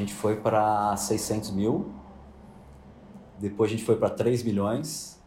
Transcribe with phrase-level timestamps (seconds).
[0.00, 1.92] gente foi para 600 mil,
[3.38, 5.22] depois a gente foi para 3 milhões,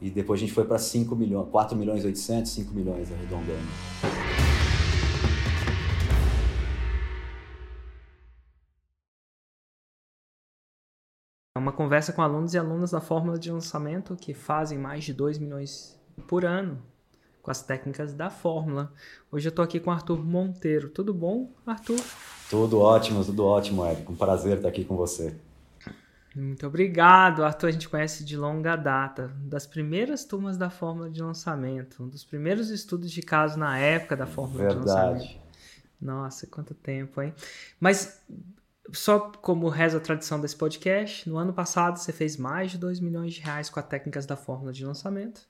[0.00, 3.68] e depois a gente foi para 5 milhões, 4 milhões e 800, 5 milhões arredondando.
[11.54, 15.12] É uma conversa com alunos e alunas da fórmula de lançamento que fazem mais de
[15.12, 16.80] 2 milhões por ano
[17.42, 18.92] com as técnicas da fórmula.
[19.30, 20.88] Hoje eu estou aqui com o Arthur Monteiro.
[20.88, 21.98] Tudo bom, Arthur?
[22.50, 24.12] Tudo ótimo, tudo ótimo, Érico.
[24.12, 25.34] Um prazer estar aqui com você.
[26.34, 27.68] Muito obrigado, Arthur.
[27.68, 32.24] A gente conhece de longa data, das primeiras turmas da fórmula de lançamento, um dos
[32.24, 34.80] primeiros estudos de caso na época da fórmula Verdade.
[34.80, 35.48] de lançamento.
[36.00, 37.34] Nossa, quanto tempo, hein?
[37.80, 38.22] Mas
[38.92, 43.00] só como reza a tradição desse podcast, no ano passado você fez mais de 2
[43.00, 45.42] milhões de reais com as técnicas da fórmula de lançamento.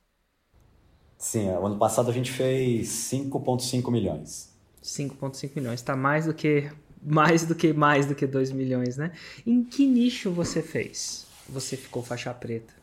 [1.19, 4.57] Sim, ano passado a gente fez 5,5 milhões.
[4.83, 6.71] 5,5 milhões, está mais do que
[7.03, 9.13] mais do que mais do que 2 milhões, né?
[9.47, 11.27] Em que nicho você fez?
[11.49, 12.75] Você ficou faixa preta?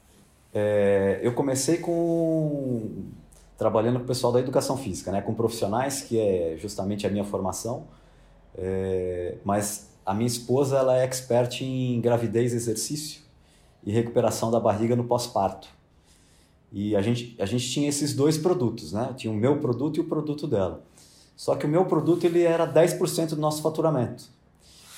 [0.53, 3.05] É, eu comecei com
[3.57, 5.21] trabalhando com o pessoal da educação física, né?
[5.21, 7.87] Com profissionais, que é justamente a minha formação.
[8.57, 13.21] É, mas a minha esposa ela é expert em gravidez, exercício
[13.85, 15.67] e recuperação da barriga no pós-parto.
[16.71, 19.13] E a gente, a gente tinha esses dois produtos, né?
[19.15, 20.83] Tinha o meu produto e o produto dela.
[21.35, 24.29] Só que o meu produto ele era 10% do nosso faturamento.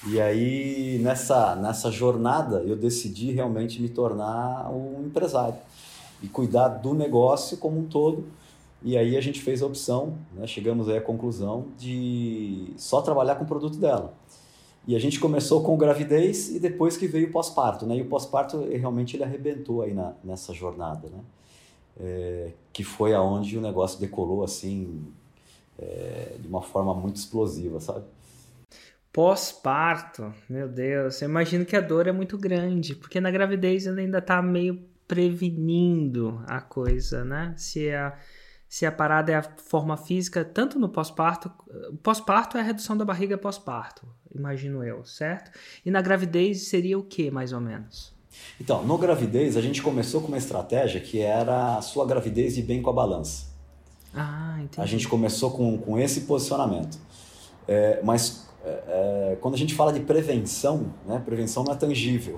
[0.05, 5.57] E aí, nessa, nessa jornada, eu decidi realmente me tornar um empresário
[6.21, 8.25] e cuidar do negócio como um todo.
[8.83, 10.45] E aí a gente fez a opção, né?
[10.45, 14.13] chegamos à conclusão de só trabalhar com o produto dela.
[14.87, 17.97] E a gente começou com gravidez e depois que veio o pós-parto, né?
[17.97, 21.19] E o pós-parto realmente ele arrebentou aí na, nessa jornada, né?
[21.99, 25.03] É, que foi aonde o negócio decolou assim
[25.79, 28.05] é, de uma forma muito explosiva, sabe?
[29.11, 34.01] Pós-parto, meu Deus, eu imagino que a dor é muito grande, porque na gravidez ele
[34.01, 37.53] ainda tá meio prevenindo a coisa, né?
[37.57, 38.17] Se a
[38.69, 41.49] se a parada é a forma física, tanto no pós-parto,
[42.03, 44.05] pós-parto é a redução da barriga pós-parto,
[44.35, 45.51] imagino eu, certo?
[45.85, 48.13] E na gravidez seria o que, mais ou menos?
[48.59, 52.61] Então, no gravidez, a gente começou com uma estratégia que era a sua gravidez de
[52.61, 53.45] bem com a balança.
[54.13, 54.81] Ah, entendi.
[54.81, 56.97] A gente começou com, com esse posicionamento.
[57.67, 62.37] É, mas é, é, quando a gente fala de prevenção, né, prevenção não é tangível.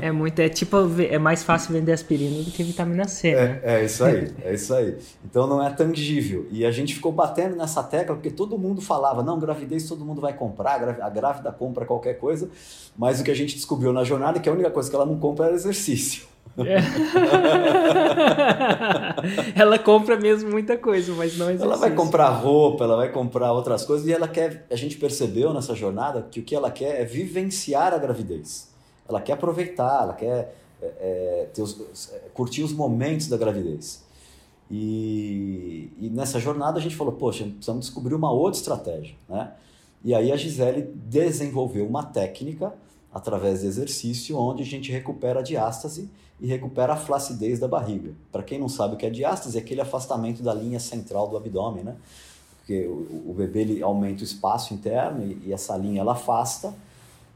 [0.00, 3.60] É muito, é tipo, é mais fácil vender aspirina do que vitamina C, é, né?
[3.62, 4.98] É isso aí, é isso aí.
[5.24, 6.46] Então não é tangível.
[6.50, 10.20] E a gente ficou batendo nessa tecla porque todo mundo falava, não, gravidez todo mundo
[10.20, 12.50] vai comprar, a grávida compra qualquer coisa,
[12.96, 15.06] mas o que a gente descobriu na jornada é que a única coisa que ela
[15.06, 16.31] não compra era exercício.
[16.58, 16.76] É.
[19.58, 21.72] ela compra mesmo muita coisa, mas não exercício.
[21.72, 24.66] Ela vai comprar roupa, ela vai comprar outras coisas e ela quer.
[24.70, 28.70] A gente percebeu nessa jornada que o que ela quer é vivenciar a gravidez.
[29.08, 34.04] Ela quer aproveitar, ela quer é, é os, é, curtir os momentos da gravidez.
[34.70, 39.52] E, e, nessa jornada a gente falou, poxa, precisamos descobrir uma outra estratégia, né?
[40.02, 42.72] E aí a Gisele desenvolveu uma técnica
[43.12, 46.10] através de exercício onde a gente recupera a diástase
[46.42, 48.12] e recupera a flacidez da barriga.
[48.32, 51.36] Para quem não sabe o que é diástase, é aquele afastamento da linha central do
[51.36, 51.96] abdômen, né?
[52.58, 56.74] Porque o, o bebê ele aumenta o espaço interno e, e essa linha ela afasta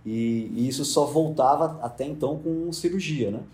[0.05, 3.45] e, e, isso só voltava até então com cirurgia, né?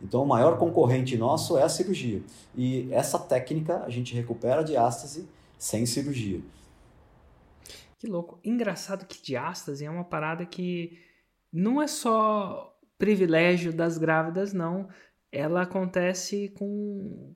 [0.00, 2.22] Então o maior concorrente nosso é a cirurgia.
[2.56, 6.40] E essa técnica a gente recupera a diástase sem cirurgia.
[7.98, 8.38] Que louco.
[8.44, 10.96] Engraçado que diástase é uma parada que
[11.52, 12.71] não é só
[13.02, 14.86] privilégio das grávidas, não.
[15.32, 17.34] Ela acontece com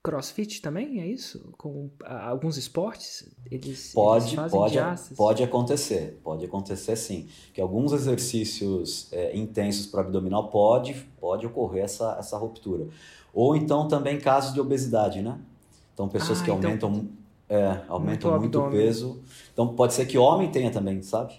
[0.00, 1.52] crossfit também, é isso?
[1.58, 3.28] Com alguns esportes?
[3.50, 4.78] Eles, pode, eles pode,
[5.16, 7.26] pode acontecer, pode acontecer sim.
[7.52, 12.86] Que alguns exercícios é, intensos para abdominal pode, pode ocorrer essa, essa ruptura.
[13.34, 15.36] Ou então também casos de obesidade, né?
[15.94, 17.08] Então pessoas ah, que então, aumentam,
[17.48, 19.20] é, aumentam muito, muito peso.
[19.52, 21.34] Então pode ser que homem tenha também, sabe?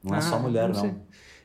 [0.00, 0.80] Não é ah, só mulher, não.
[0.80, 1.00] não.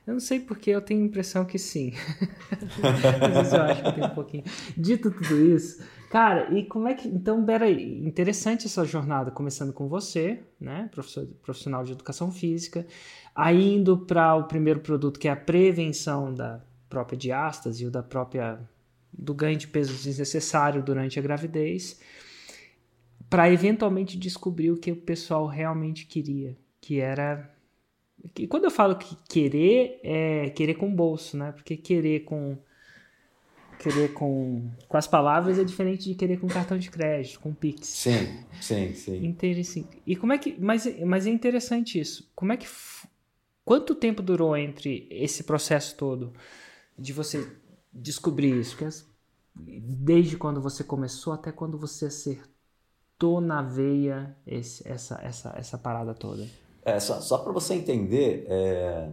[0.05, 1.93] Eu não sei porque eu tenho a impressão que sim.
[3.23, 4.43] Às vezes eu acho que tem um pouquinho.
[4.75, 7.07] Dito tudo isso, cara, e como é que.
[7.07, 10.89] Então, peraí, interessante essa jornada, começando com você, né?
[11.43, 12.85] Profissional de educação física,
[13.35, 18.01] aí indo para o primeiro produto, que é a prevenção da própria diástase ou da
[18.01, 18.59] própria.
[19.13, 22.01] do ganho de peso desnecessário durante a gravidez,
[23.29, 27.49] para eventualmente descobrir o que o pessoal realmente queria, que era
[28.37, 31.51] e quando eu falo que querer, é querer com bolso, né?
[31.51, 32.57] Porque querer com
[33.81, 37.87] querer com, com as palavras é diferente de querer com cartão de crédito, com Pix.
[37.87, 39.25] Sim, sim, sim.
[39.25, 40.01] Interessante.
[40.05, 40.55] E como é que.
[40.59, 42.29] Mas, mas é interessante isso.
[42.35, 42.67] Como é que.
[43.65, 46.31] quanto tempo durou entre esse processo todo
[46.97, 47.47] de você
[47.91, 48.77] descobrir isso?
[49.55, 56.13] Desde quando você começou até quando você acertou na veia esse, essa, essa, essa parada
[56.13, 56.47] toda?
[56.83, 59.07] É, só, só para você entender, é,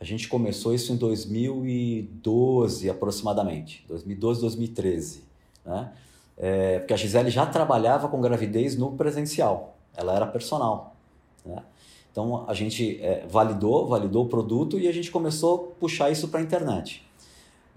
[0.00, 5.24] a gente começou isso em 2012 aproximadamente, 2012, 2013,
[5.64, 5.92] né?
[6.36, 10.96] É, porque a Gisele já trabalhava com gravidez no presencial, ela era personal,
[11.44, 11.62] né?
[12.10, 16.28] Então a gente é, validou, validou o produto e a gente começou a puxar isso
[16.28, 17.06] para a internet.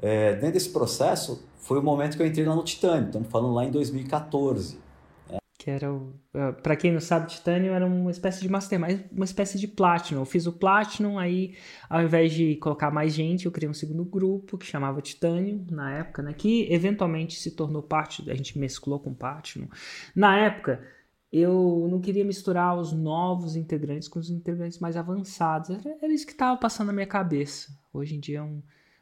[0.02, 3.54] É, dentro desse processo foi o momento que eu entrei lá no Titânio, estamos falando
[3.54, 4.85] lá em 2014
[5.66, 6.14] que era o.
[6.32, 10.22] Eh, para quem não sabe, Titanium era uma espécie de Mastermind, uma espécie de Platinum.
[10.22, 11.56] Eu fiz o Platinum, aí
[11.90, 15.92] ao invés de colocar mais gente, eu criei um segundo grupo que chamava Titanium na
[15.92, 16.34] época, né?
[16.34, 19.68] Que eventualmente se tornou parte, a gente mesclou com Platinum.
[20.16, 20.86] Na época,
[21.32, 25.72] eu não queria misturar os novos integrantes com os integrantes mais avançados.
[25.72, 27.76] Era, era isso que estava passando na minha cabeça.
[27.92, 28.62] Hoje em dia é um,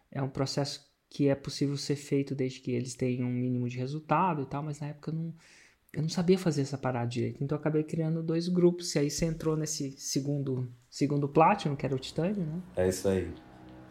[0.09, 3.77] é um processo que é possível ser feito desde que eles tenham um mínimo de
[3.77, 5.33] resultado e tal, mas na época não
[5.93, 7.43] eu não sabia fazer essa parada direito.
[7.43, 8.95] Então eu acabei criando dois grupos.
[8.95, 12.61] E aí você entrou nesse segundo, segundo Platinum, que era o Titânio, né?
[12.75, 13.31] É isso aí.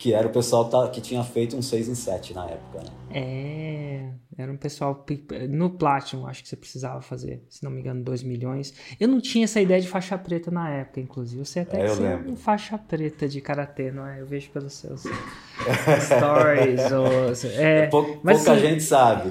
[0.02, 2.80] Que era o pessoal que, tá, que tinha feito um 6 em 7 na época,
[2.80, 2.90] né?
[3.14, 5.06] É, era um pessoal.
[5.48, 8.74] No Platinum, acho que você precisava fazer, se não me engano, 2 milhões.
[8.98, 11.44] Eu não tinha essa ideia de faixa preta na época, inclusive.
[11.44, 14.20] Você até é, um faixa preta de karatê, não é?
[14.20, 15.04] Eu vejo pelos seus
[16.02, 16.90] stories.
[16.90, 19.30] ou, é, Pou, mas, pouca assim, gente sabe.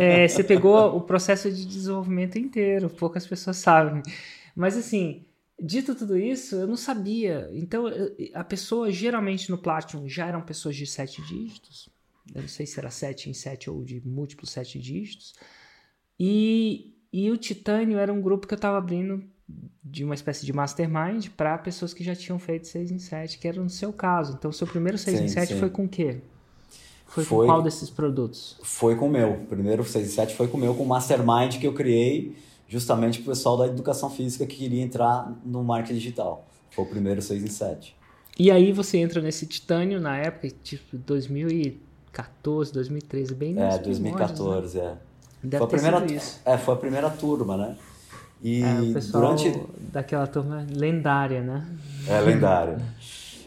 [0.00, 4.00] é, você pegou o processo de desenvolvimento inteiro, poucas pessoas sabem.
[4.56, 5.27] Mas assim
[5.60, 7.50] Dito tudo isso, eu não sabia.
[7.52, 7.84] Então,
[8.32, 11.88] a pessoa, geralmente no Platinum, já eram pessoas de sete dígitos.
[12.34, 15.34] Eu não sei se era sete em sete ou de múltiplos sete dígitos.
[16.18, 19.24] E, e o Titânio era um grupo que eu estava abrindo
[19.82, 23.48] de uma espécie de mastermind para pessoas que já tinham feito seis em sete, que
[23.48, 24.34] era no seu caso.
[24.34, 26.20] Então, o seu primeiro seis em sete foi com o quê?
[27.06, 28.60] Foi, foi, com qual desses produtos?
[28.62, 29.32] Foi com o meu.
[29.32, 32.36] O primeiro seis em sete foi com o meu, com o mastermind que eu criei
[32.68, 36.46] justamente para o pessoal da educação física que queria entrar no marketing digital.
[36.70, 37.96] Foi o primeiro 6 em 7.
[38.38, 44.84] E aí você entra nesse titânio na época, tipo 2014, 2013, bem É, 2014, né?
[44.84, 44.96] é.
[45.42, 46.40] Deve foi a primeira, isso.
[46.44, 47.76] É, foi a primeira turma, né?
[48.42, 49.60] E é, durante
[49.92, 51.66] daquela turma lendária, né?
[52.06, 52.78] É, lendária.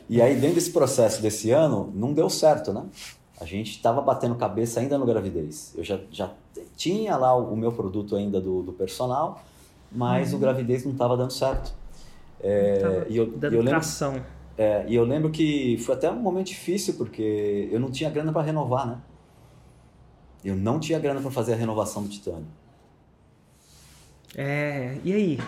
[0.09, 2.83] E aí dentro desse processo desse ano, não deu certo, né?
[3.41, 5.73] A gente estava batendo cabeça ainda no gravidez.
[5.75, 6.31] Eu já, já
[6.77, 9.43] tinha lá o, o meu produto ainda do, do personal,
[9.91, 10.37] mas uhum.
[10.37, 11.73] o gravidez não estava dando certo.
[12.39, 13.79] É, e eu, dando eu lembro,
[14.55, 18.31] É, e eu lembro que foi até um momento difícil, porque eu não tinha grana
[18.31, 18.97] para renovar, né?
[20.45, 22.45] Eu não tinha grana para fazer a renovação do titânio.
[24.35, 25.39] É, e aí?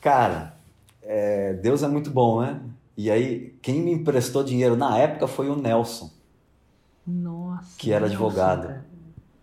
[0.00, 0.54] Cara,
[1.02, 2.60] é, Deus é muito bom, né?
[2.96, 6.17] E aí, quem me emprestou dinheiro na época foi o Nelson.
[7.08, 7.78] Nossa.
[7.78, 8.66] Que era Nelson, advogado.
[8.66, 8.86] Cara.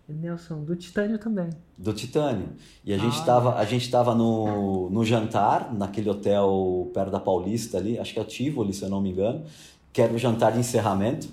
[0.08, 1.50] Nelson, do Titânio também.
[1.76, 2.50] Do Titânio.
[2.84, 3.58] E a gente estava ah.
[3.58, 8.22] a gente tava no, no jantar, naquele hotel perto da Paulista ali, acho que é
[8.22, 9.44] o Tivoli, se eu não me engano,
[9.92, 11.28] que era o jantar de encerramento.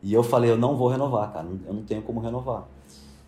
[0.00, 2.66] E eu falei, eu não vou renovar, cara, eu não tenho como renovar.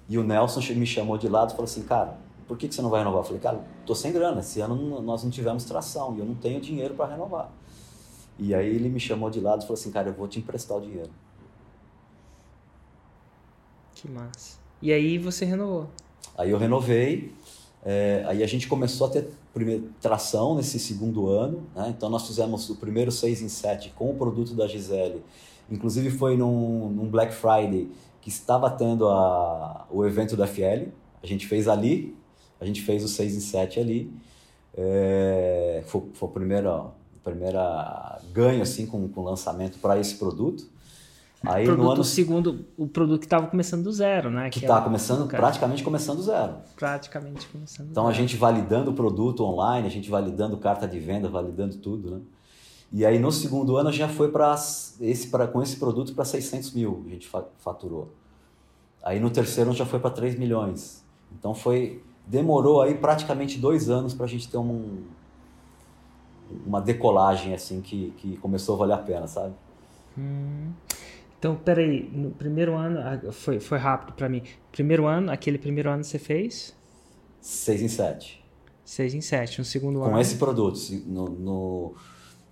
[0.08, 2.82] E o Nelson me chamou de lado e falou assim, cara, por que, que você
[2.82, 3.20] não vai renovar?
[3.20, 6.34] Eu falei, cara, tô sem grana, esse ano nós não tivemos tração e eu não
[6.34, 7.50] tenho dinheiro para renovar.
[8.38, 10.76] E aí ele me chamou de lado e falou assim, cara, eu vou te emprestar
[10.76, 11.10] o dinheiro.
[14.04, 14.58] Que massa.
[14.82, 15.88] E aí você renovou?
[16.36, 17.32] Aí eu renovei,
[17.82, 21.94] é, aí a gente começou a ter primeiro, tração nesse segundo ano, né?
[21.96, 25.22] então nós fizemos o primeiro 6 em 7 com o produto da Gisele,
[25.70, 30.90] inclusive foi num, num Black Friday que estava tendo a, o evento da FL,
[31.22, 32.14] a gente fez ali,
[32.60, 34.12] a gente fez o 6 em 7 ali,
[34.76, 36.90] é, foi, foi o primeiro, ó,
[37.22, 40.73] primeira ganho assim com o lançamento para esse produto.
[41.46, 44.50] Aí produto no ano segundo, o produto que estava começando do zero, né?
[44.50, 46.54] Que está começando, praticamente começando do zero.
[46.76, 47.90] Praticamente começando.
[47.90, 48.14] Então zero.
[48.14, 52.20] a gente validando o produto online, a gente validando carta de venda, validando tudo, né?
[52.92, 56.72] E aí no segundo ano já foi para esse para com esse produto para 600
[56.72, 58.12] mil a gente faturou.
[59.02, 61.04] Aí no terceiro já foi para 3 milhões.
[61.36, 65.02] Então foi demorou aí praticamente dois anos para a gente ter um,
[66.66, 69.54] uma decolagem assim que, que começou a valer a pena, sabe?
[70.16, 70.72] Hum.
[71.44, 74.42] Então, peraí, no primeiro ano, foi, foi rápido para mim.
[74.72, 76.74] Primeiro ano, aquele primeiro ano você fez?
[77.38, 78.42] Seis em sete.
[78.82, 79.58] Seis em sete.
[79.58, 80.14] No segundo Com ano?
[80.14, 80.80] Com esse produto.
[81.04, 81.94] No, no,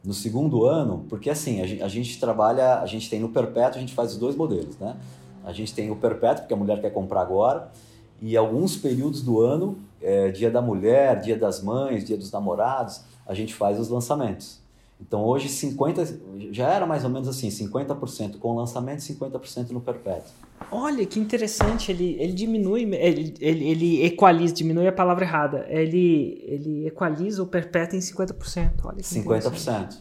[0.04, 3.78] no, segundo ano, porque assim, a gente, a gente trabalha, a gente tem no perpétuo,
[3.78, 4.94] a gente faz os dois modelos, né?
[5.42, 7.72] A gente tem o perpétuo, porque a mulher quer comprar agora,
[8.20, 13.00] e alguns períodos do ano, é, dia da mulher, dia das mães, dia dos namorados,
[13.26, 14.61] a gente faz os lançamentos.
[15.06, 16.20] Então hoje 50
[16.52, 20.32] já era mais ou menos assim, 50% com lançamento, 50% no perpétuo.
[20.70, 25.66] Olha que interessante, ele, ele diminui, ele, ele, ele equaliza, diminui a palavra errada.
[25.68, 28.70] Ele, ele equaliza o perpétuo em 50%.
[28.84, 29.98] Olha que 50%.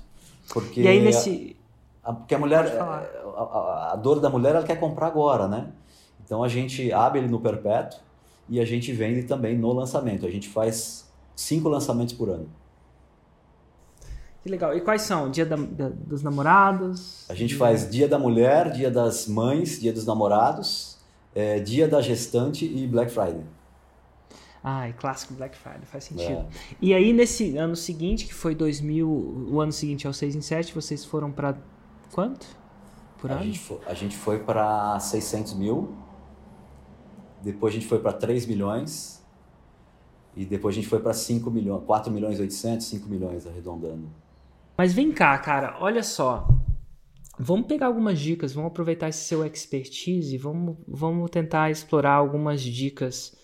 [0.54, 1.56] Porque e aí nesse
[2.04, 5.68] a, porque a mulher a, a, a, dor da mulher ela quer comprar agora, né?
[6.24, 8.00] Então a gente abre ele no perpétuo
[8.48, 10.26] e a gente vende também no lançamento.
[10.26, 12.50] A gente faz cinco lançamentos por ano.
[14.44, 14.76] Que legal.
[14.76, 15.30] E quais são?
[15.30, 17.30] Dia da, da, dos namorados?
[17.30, 20.98] A gente faz Dia da Mulher, Dia das Mães, Dia dos Namorados,
[21.36, 23.44] é, Dia da Gestante e Black Friday.
[24.64, 26.40] Ah, e clássico Black Friday, faz sentido.
[26.40, 26.48] É.
[26.82, 30.74] E aí, nesse ano seguinte, que foi 2000, o ano seguinte ao 6 em 7,
[30.74, 31.56] vocês foram para
[32.12, 32.46] quanto?
[33.20, 33.44] Por a ano?
[33.44, 35.96] Gente foi, a gente foi para 600 mil,
[37.44, 39.24] depois a gente foi para 3 milhões,
[40.36, 44.10] e depois a gente foi para 5 milhões, 4 milhões e 800, 5 milhões arredondando.
[44.82, 46.48] Mas vem cá, cara, olha só.
[47.38, 53.38] Vamos pegar algumas dicas, vamos aproveitar esse seu expertise, vamos, vamos tentar explorar algumas dicas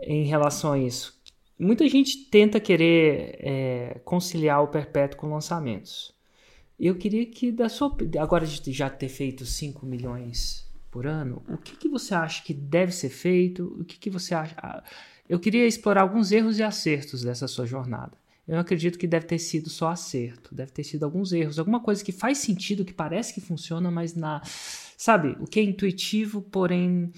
[0.00, 1.20] em relação a isso.
[1.58, 6.14] Muita gente tenta querer é, conciliar o perpétuo com lançamentos.
[6.80, 11.58] Eu queria que, da sua, agora de já ter feito 5 milhões por ano, o
[11.58, 13.76] que, que você acha que deve ser feito?
[13.78, 14.54] O que, que você acha?
[14.56, 14.82] Ah,
[15.28, 18.23] eu queria explorar alguns erros e acertos dessa sua jornada.
[18.46, 22.04] Eu acredito que deve ter sido só acerto, deve ter sido alguns erros, alguma coisa
[22.04, 24.42] que faz sentido, que parece que funciona, mas na.
[24.98, 27.10] Sabe, o que é intuitivo, porém,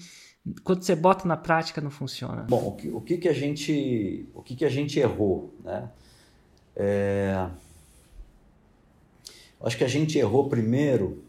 [0.63, 2.43] quando você bota na prática, não funciona.
[2.43, 4.29] Bom, o que, o que, que a gente.
[4.33, 5.89] O que, que a gente errou, né?
[6.75, 7.49] É...
[9.59, 11.23] Acho que a gente errou primeiro.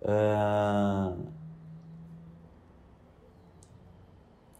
[0.00, 1.40] Uh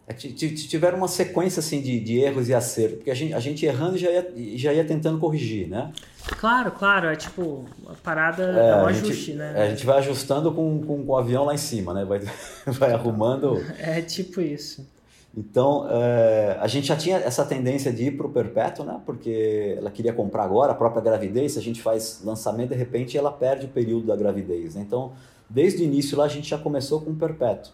[0.13, 3.97] tiveram uma sequência assim de, de, erros e acertos, porque a gente, a gente errando
[3.97, 5.91] já ia, já ia tentando corrigir, né?
[6.39, 9.53] Claro, claro, é tipo, a parada é, é um ajuste, gente, né?
[9.55, 12.05] É, a gente vai ajustando com, com, com, o avião lá em cima, né?
[12.05, 12.21] Vai,
[12.65, 13.61] vai arrumando.
[13.79, 14.87] É tipo isso.
[15.35, 18.99] Então, é, a gente já tinha essa tendência de ir para o perpétuo, né?
[19.05, 23.31] Porque ela queria comprar agora, a própria gravidez, a gente faz lançamento, de repente ela
[23.31, 24.81] perde o período da gravidez, né?
[24.85, 25.13] Então,
[25.49, 27.71] desde o início lá a gente já começou com o perpétuo.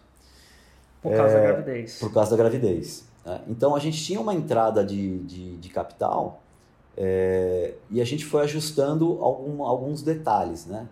[1.02, 1.98] Por causa é, da gravidez.
[1.98, 3.08] Por causa da gravidez.
[3.24, 3.40] Né?
[3.48, 6.42] Então a gente tinha uma entrada de, de, de capital
[6.96, 10.66] é, e a gente foi ajustando algum, alguns detalhes.
[10.66, 10.88] Né?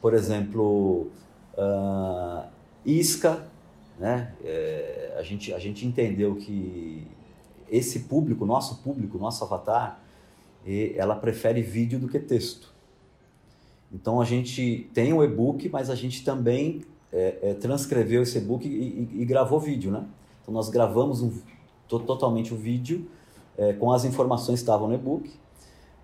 [0.00, 1.10] Por exemplo,
[1.56, 2.46] uh,
[2.84, 3.46] isca.
[3.98, 4.34] Né?
[4.44, 7.06] É, a, gente, a gente entendeu que
[7.70, 10.00] esse público, nosso público, nosso avatar,
[10.96, 12.74] ela prefere vídeo do que texto.
[13.92, 16.84] Então a gente tem o e-book, mas a gente também
[17.16, 20.04] é, é, transcreveu esse e-book e, e, e, gravou vídeo, né?
[20.42, 21.32] Então nós gravamos um,
[21.88, 23.08] to, totalmente o vídeo
[23.56, 25.32] é, com as informações que estavam no e-book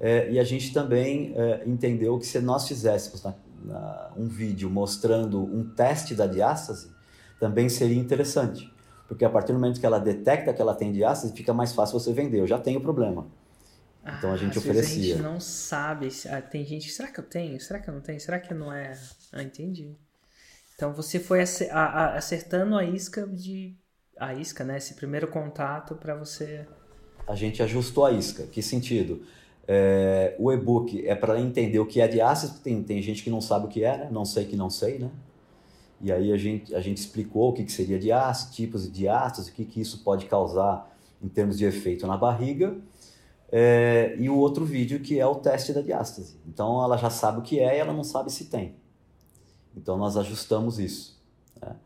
[0.01, 4.71] é, e a gente também é, entendeu que se nós fizéssemos na, na, um vídeo
[4.71, 6.91] mostrando um teste da diástase,
[7.39, 8.73] também seria interessante,
[9.07, 12.01] porque a partir do momento que ela detecta que ela tem diástase, fica mais fácil
[12.01, 12.41] você vender.
[12.41, 13.27] Eu já tenho problema.
[14.19, 15.15] Então a gente ah, oferecia.
[15.15, 16.09] A gente não sabe.
[16.29, 16.91] Ah, tem gente.
[16.91, 17.61] Será que eu tenho?
[17.61, 18.19] Será que eu não tenho?
[18.19, 18.99] Será que não é?
[19.33, 19.97] Ah, entendi.
[20.83, 23.77] Então você foi acertando a isca de
[24.19, 24.79] a isca, né?
[24.79, 26.67] Esse primeiro contato para você.
[27.25, 28.49] A gente ajustou a isca.
[28.49, 29.23] Que sentido?
[29.69, 33.41] É, o e-book é para entender o que é diástase, tem, tem gente que não
[33.41, 34.09] sabe o que é, né?
[34.11, 35.09] Não sei que não sei, né?
[36.01, 39.53] E aí a gente, a gente explicou o que, que seria diástase, tipos de diástase,
[39.53, 42.77] o que, que isso pode causar em termos de efeito na barriga.
[43.53, 46.41] É, e o outro vídeo que é o teste da diástase.
[46.45, 48.82] Então ela já sabe o que é e ela não sabe se tem.
[49.77, 51.21] Então nós ajustamos isso.
[51.61, 51.77] Né?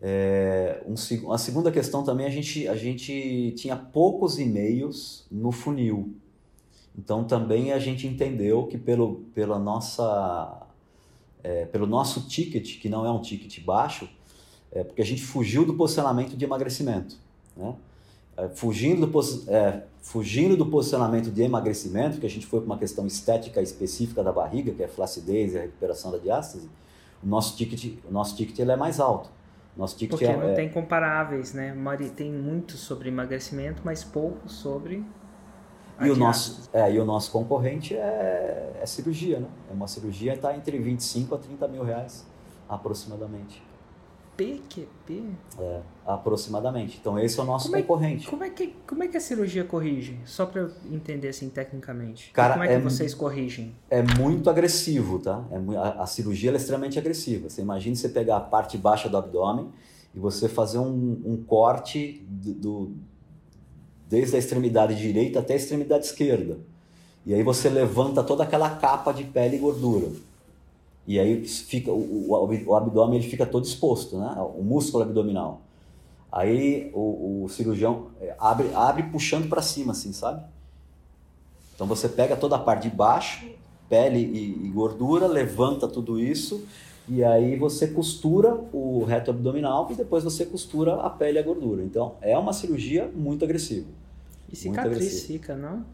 [0.00, 6.14] É, um, a segunda questão também, a gente, a gente tinha poucos e-mails no funil.
[6.98, 10.66] Então também a gente entendeu que pelo, pela nossa,
[11.42, 14.08] é, pelo nosso ticket, que não é um ticket baixo,
[14.70, 17.16] é porque a gente fugiu do posicionamento de emagrecimento.
[17.56, 17.74] Né?
[18.36, 22.78] É, fugindo, do, é, fugindo do posicionamento de emagrecimento, que a gente foi para uma
[22.78, 26.68] questão estética específica da barriga, que é flacidez e a recuperação da diástase,
[27.22, 29.30] o nosso ticket, o nosso ticket ele é mais alto.
[29.76, 31.74] Nosso ticket Porque é, não tem comparáveis, né?
[32.14, 35.04] Tem muito sobre emagrecimento, mas pouco sobre
[36.00, 39.46] e o, nosso, é, e o nosso concorrente é, é cirurgia, né?
[39.70, 42.26] É uma cirurgia está entre 25 a 30 mil reais,
[42.68, 43.62] aproximadamente.
[44.36, 45.24] PQP?
[45.58, 46.98] É, aproximadamente.
[47.00, 48.26] Então esse é o nosso como é, concorrente.
[48.26, 50.18] Como é, que, como é que a cirurgia corrige?
[50.24, 52.30] Só para eu entender assim tecnicamente.
[52.32, 53.74] Cara, como é que é, vocês corrigem?
[53.90, 55.44] É muito agressivo, tá?
[55.50, 57.48] É, a, a cirurgia é extremamente agressiva.
[57.48, 59.70] Você imagina você pegar a parte baixa do abdômen
[60.14, 62.92] e você fazer um, um corte do, do,
[64.08, 66.58] desde a extremidade direita até a extremidade esquerda.
[67.24, 70.08] E aí você levanta toda aquela capa de pele e gordura.
[71.06, 74.36] E aí fica o, o, abdômen ele fica todo exposto, né?
[74.56, 75.62] O músculo abdominal.
[76.30, 80.44] Aí o, o cirurgião é, abre, abre puxando para cima, assim, sabe?
[81.74, 83.46] Então você pega toda a parte de baixo,
[83.88, 86.64] pele e, e, gordura, levanta tudo isso
[87.08, 91.42] e aí você costura o reto abdominal e depois você costura a pele e a
[91.42, 91.82] gordura.
[91.82, 93.88] Então é uma cirurgia muito agressiva.
[94.50, 95.84] E cicatriz fica, não?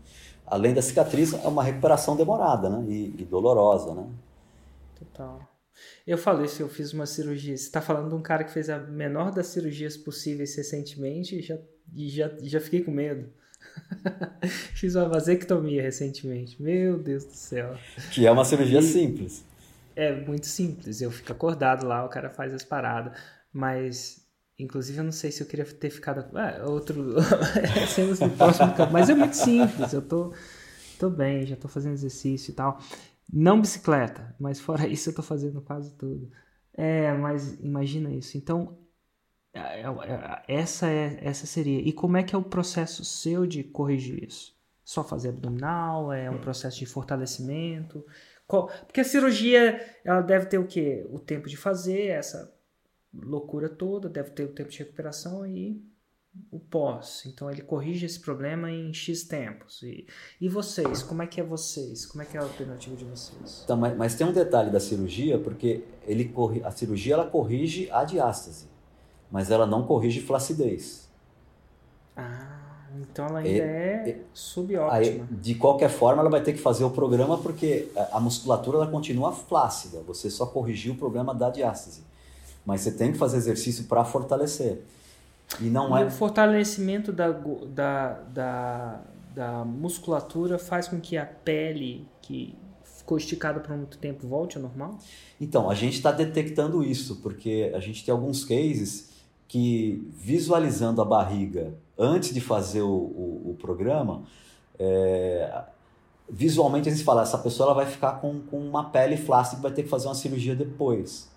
[0.46, 2.84] Além da cicatriz, é uma recuperação demorada, né?
[2.88, 4.04] E, e dolorosa, né?
[4.98, 5.58] Total.
[6.06, 7.56] Eu falei se eu fiz uma cirurgia.
[7.56, 11.42] Você está falando de um cara que fez a menor das cirurgias possíveis recentemente e
[11.42, 11.58] já,
[11.94, 13.28] e já, já fiquei com medo.
[14.74, 16.60] fiz uma vasectomia recentemente.
[16.60, 17.76] Meu Deus do céu.
[18.12, 19.44] Que é uma cirurgia e simples.
[19.94, 21.00] É muito simples.
[21.00, 23.18] Eu fico acordado lá, o cara faz as paradas.
[23.52, 24.24] Mas,
[24.58, 26.24] inclusive, eu não sei se eu queria ter ficado.
[26.36, 27.16] Ah, outro.
[27.88, 28.92] cenas do próximo campo.
[28.92, 29.92] Mas é muito simples.
[29.92, 30.32] Eu tô,
[30.98, 32.80] tô bem, já tô fazendo exercício e tal.
[33.30, 36.30] Não bicicleta, mas fora isso eu tô fazendo quase tudo.
[36.72, 38.38] É, mas imagina isso.
[38.38, 38.78] Então,
[40.46, 41.80] essa é essa seria.
[41.80, 44.56] E como é que é o processo seu de corrigir isso?
[44.84, 46.12] Só fazer abdominal?
[46.12, 48.04] É um processo de fortalecimento?
[48.46, 51.06] Porque a cirurgia, ela deve ter o quê?
[51.10, 52.54] O tempo de fazer essa
[53.12, 55.82] loucura toda, deve ter o tempo de recuperação e
[56.50, 57.24] o pós.
[57.26, 59.82] Então ele corrige esse problema em X tempos.
[59.82, 60.06] E,
[60.40, 62.06] e vocês, como é que é vocês?
[62.06, 63.62] Como é que é a alternativa de vocês?
[63.64, 67.90] Então, mas, mas tem um detalhe da cirurgia, porque ele corri, a cirurgia ela corrige
[67.90, 68.66] a diástase,
[69.30, 71.08] mas ela não corrige flacidez.
[72.16, 72.58] Ah,
[73.00, 75.28] então ela ainda é, é, subótima.
[75.30, 79.32] de qualquer forma, ela vai ter que fazer o programa porque a, musculatura ela continua
[79.32, 80.00] flácida.
[80.06, 82.02] Você só corrigiu o programa da diástase.
[82.64, 84.82] Mas você tem que fazer exercício para fortalecer.
[85.60, 86.04] E não é.
[86.04, 89.00] O fortalecimento da, da, da,
[89.34, 94.62] da musculatura faz com que a pele que ficou esticada por muito tempo volte ao
[94.62, 94.98] normal?
[95.40, 99.10] Então, a gente está detectando isso, porque a gente tem alguns cases
[99.48, 104.24] que, visualizando a barriga antes de fazer o, o, o programa,
[104.78, 105.64] é,
[106.30, 109.62] visualmente a gente fala, essa pessoa ela vai ficar com, com uma pele flácida e
[109.62, 111.30] vai ter que fazer uma cirurgia depois.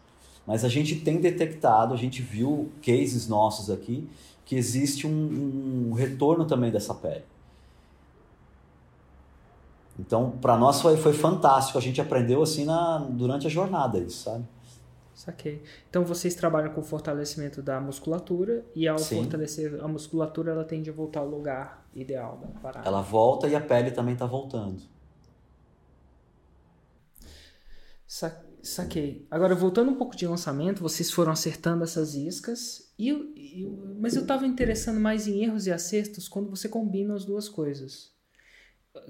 [0.45, 4.09] Mas a gente tem detectado, a gente viu cases nossos aqui,
[4.43, 7.23] que existe um, um retorno também dessa pele.
[9.99, 11.77] Então, para nós foi, foi fantástico.
[11.77, 14.45] A gente aprendeu assim na, durante a jornada isso, sabe?
[15.13, 15.61] Saquei.
[15.89, 19.17] Então, vocês trabalham com o fortalecimento da musculatura e ao Sim.
[19.17, 22.87] fortalecer a musculatura, ela tende a voltar ao lugar ideal da parada.
[22.87, 24.81] Ela volta e a pele também está voltando.
[28.07, 28.50] Saquei.
[28.63, 29.25] Saquei.
[29.31, 33.67] Agora, voltando um pouco de lançamento, vocês foram acertando essas iscas, e, e
[33.99, 38.11] mas eu estava interessando mais em erros e acertos quando você combina as duas coisas.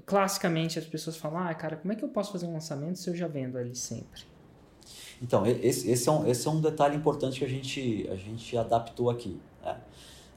[0.06, 3.10] Classicamente, as pessoas falam, ah, cara, como é que eu posso fazer um lançamento se
[3.10, 4.22] eu já vendo ali sempre?
[5.20, 8.56] Então, esse, esse, é, um, esse é um detalhe importante que a gente, a gente
[8.56, 9.38] adaptou aqui.
[9.62, 9.76] Né?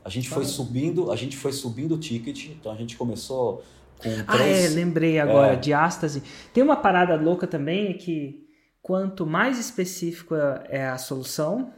[0.03, 3.63] A gente foi subindo, a gente foi subindo o ticket, então a gente começou
[3.97, 4.25] com três...
[4.27, 5.55] Ah, é, lembrei agora, é...
[5.55, 6.21] diástase.
[6.53, 8.44] Tem uma parada louca também que
[8.85, 10.35] quanto mais específico
[10.69, 11.73] é a solução,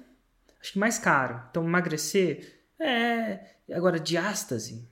[0.59, 1.41] acho que mais caro.
[1.49, 3.39] Então, emagrecer é.
[3.71, 4.85] Agora, diástase.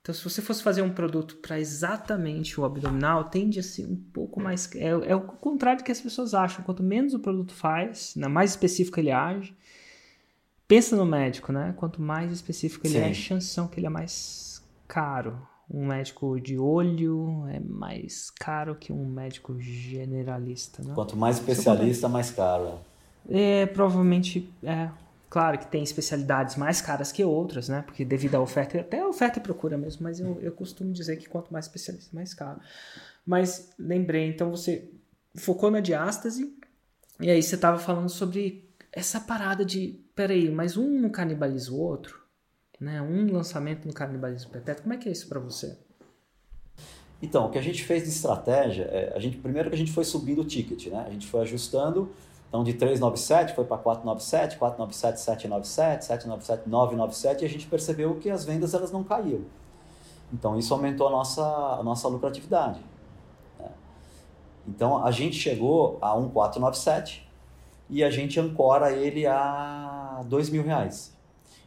[0.00, 3.96] Então, se você fosse fazer um produto para exatamente o abdominal, tende a ser um
[3.96, 4.72] pouco mais.
[4.76, 6.64] É, é, o contrário do que as pessoas acham.
[6.64, 9.52] Quanto menos o produto faz, na mais específico ele age.
[10.68, 11.74] Pensa no médico, né?
[11.76, 13.00] Quanto mais específico ele Sim.
[13.00, 18.30] é, a chance são que ele é mais caro um médico de olho é mais
[18.30, 20.82] caro que um médico generalista.
[20.82, 20.94] Né?
[20.94, 22.78] Quanto mais especialista, mais caro.
[23.28, 24.88] É, provavelmente, é.
[25.28, 27.82] Claro que tem especialidades mais caras que outras, né?
[27.82, 31.16] Porque devido à oferta, até a oferta e procura mesmo, mas eu, eu costumo dizer
[31.16, 32.60] que quanto mais especialista, mais caro.
[33.26, 34.88] Mas lembrei, então você
[35.34, 36.56] focou na diástase,
[37.20, 41.78] e aí você estava falando sobre essa parada de, peraí, mas um não canibaliza o
[41.78, 42.25] outro?
[42.80, 43.00] Né?
[43.02, 44.82] Um lançamento no canibalismo perpétuo.
[44.82, 45.78] Como é que é isso para você?
[47.20, 49.92] Então, o que a gente fez de estratégia, é, a gente primeiro que a gente
[49.92, 51.04] foi subindo o ticket, né?
[51.06, 52.12] A gente foi ajustando,
[52.48, 58.28] então de 397 foi para 497, 497 797, 797 997 e a gente percebeu que
[58.28, 59.42] as vendas elas não caíam.
[60.32, 62.80] Então isso aumentou a nossa a nossa lucratividade.
[63.58, 63.70] Né?
[64.68, 67.26] Então a gente chegou a 1497
[67.88, 71.15] e a gente ancora ele a dois mil reais.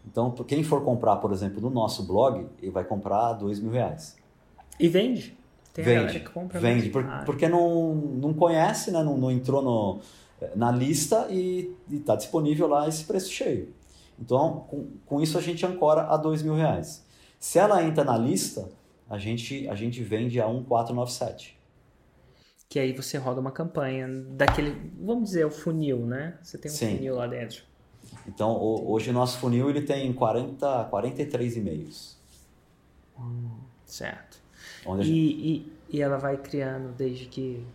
[0.05, 4.15] Então, quem for comprar, por exemplo, no nosso blog, ele vai comprar dois mil reais.
[4.79, 5.37] E vende?
[5.73, 7.23] Tem vende, que compra vende, por, ah.
[7.25, 9.03] porque não, não conhece, né?
[9.03, 9.99] não, não entrou no,
[10.55, 13.73] na lista e está disponível lá esse preço cheio.
[14.19, 17.05] Então, com, com isso a gente ancora a dois mil reais.
[17.39, 18.69] Se ela entra na lista,
[19.09, 21.57] a gente, a gente vende a 1497.
[22.67, 26.37] Que aí você roda uma campanha daquele, vamos dizer, o funil, né?
[26.41, 26.97] Você tem um Sim.
[26.97, 27.63] funil lá dentro.
[28.29, 32.17] Então, o, hoje o nosso funil ele tem 40, 43 e-mails.
[33.19, 33.49] Hum,
[33.85, 34.37] certo.
[34.85, 35.09] E, gente...
[35.09, 37.65] e, e ela vai criando desde que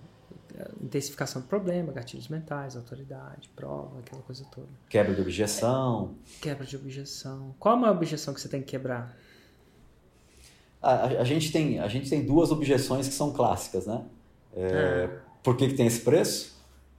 [0.80, 4.68] intensificação do problema, gatilhos mentais, autoridade, prova, aquela coisa toda.
[4.88, 6.14] Quebra de objeção.
[6.38, 7.54] É, quebra de objeção.
[7.58, 9.16] Qual é a maior objeção que você tem que quebrar?
[10.80, 14.04] A, a, a, gente, tem, a gente tem duas objeções que são clássicas, né?
[14.54, 15.20] É, ah.
[15.42, 16.56] Por que, que tem esse preço?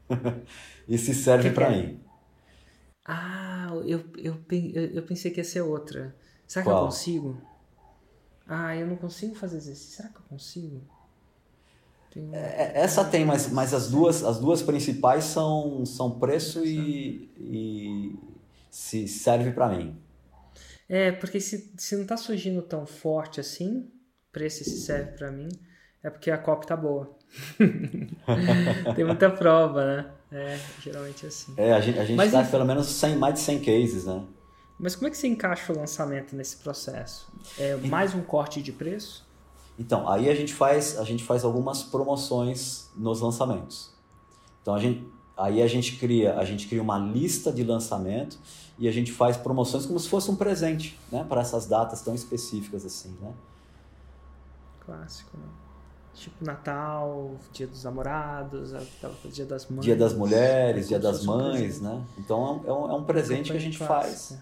[0.87, 1.77] e se serve para é?
[1.77, 1.99] mim?
[3.05, 3.44] Ah,
[3.87, 4.37] eu, eu,
[4.93, 6.15] eu pensei que ia ser outra.
[6.47, 6.81] Será que Qual?
[6.81, 7.41] eu consigo?
[8.47, 9.95] Ah, eu não consigo fazer exercício.
[9.97, 10.81] Será que eu consigo?
[12.11, 12.29] Tem...
[12.33, 18.19] É, essa tem, mas, mas as, duas, as duas principais são, são preço e, e
[18.69, 19.97] se serve para mim.
[20.87, 23.91] É, porque se, se não tá surgindo tão forte assim,
[24.31, 25.49] preço e se serve para mim,
[26.03, 27.17] é porque a COP tá boa.
[28.95, 30.11] Tem muita prova, né?
[30.31, 31.53] É, geralmente é assim.
[31.57, 34.23] É, a gente, a gente Mas, tá pelo menos 100, mais de 100 cases, né?
[34.77, 37.27] Mas como é que você encaixa o lançamento nesse processo?
[37.57, 39.25] É mais um corte de preço?
[39.79, 43.93] Então, aí a gente faz, a gente faz algumas promoções nos lançamentos.
[44.61, 48.37] Então a gente, aí a gente cria, a gente cria uma lista de lançamento
[48.79, 52.13] e a gente faz promoções como se fosse um presente, né, para essas datas tão
[52.13, 53.31] específicas assim, né?
[54.85, 55.64] Clássico, né?
[56.15, 58.71] Tipo Natal, Dia dos Namorados,
[59.31, 59.83] Dia das Mães.
[59.83, 62.05] Dia das Mulheres, Dia das Mães, né?
[62.17, 64.37] Então é um, é um presente que a gente faz.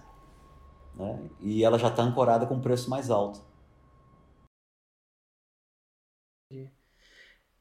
[0.96, 1.30] Né?
[1.42, 3.42] E ela já está ancorada com um preço mais alto.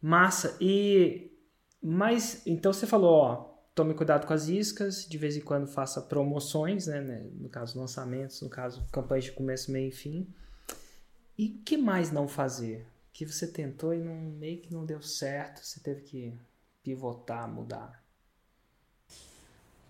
[0.00, 0.56] Massa.
[0.60, 1.30] E
[1.82, 6.02] mas então você falou, ó, tome cuidado com as iscas, de vez em quando faça
[6.02, 7.30] promoções, né, né?
[7.34, 10.32] no caso lançamentos, no caso campanhas de começo, meio e fim.
[11.36, 12.86] E o que mais não fazer?
[13.24, 16.34] Que você tentou e não, meio que não deu certo, você teve que
[16.82, 18.02] pivotar, mudar.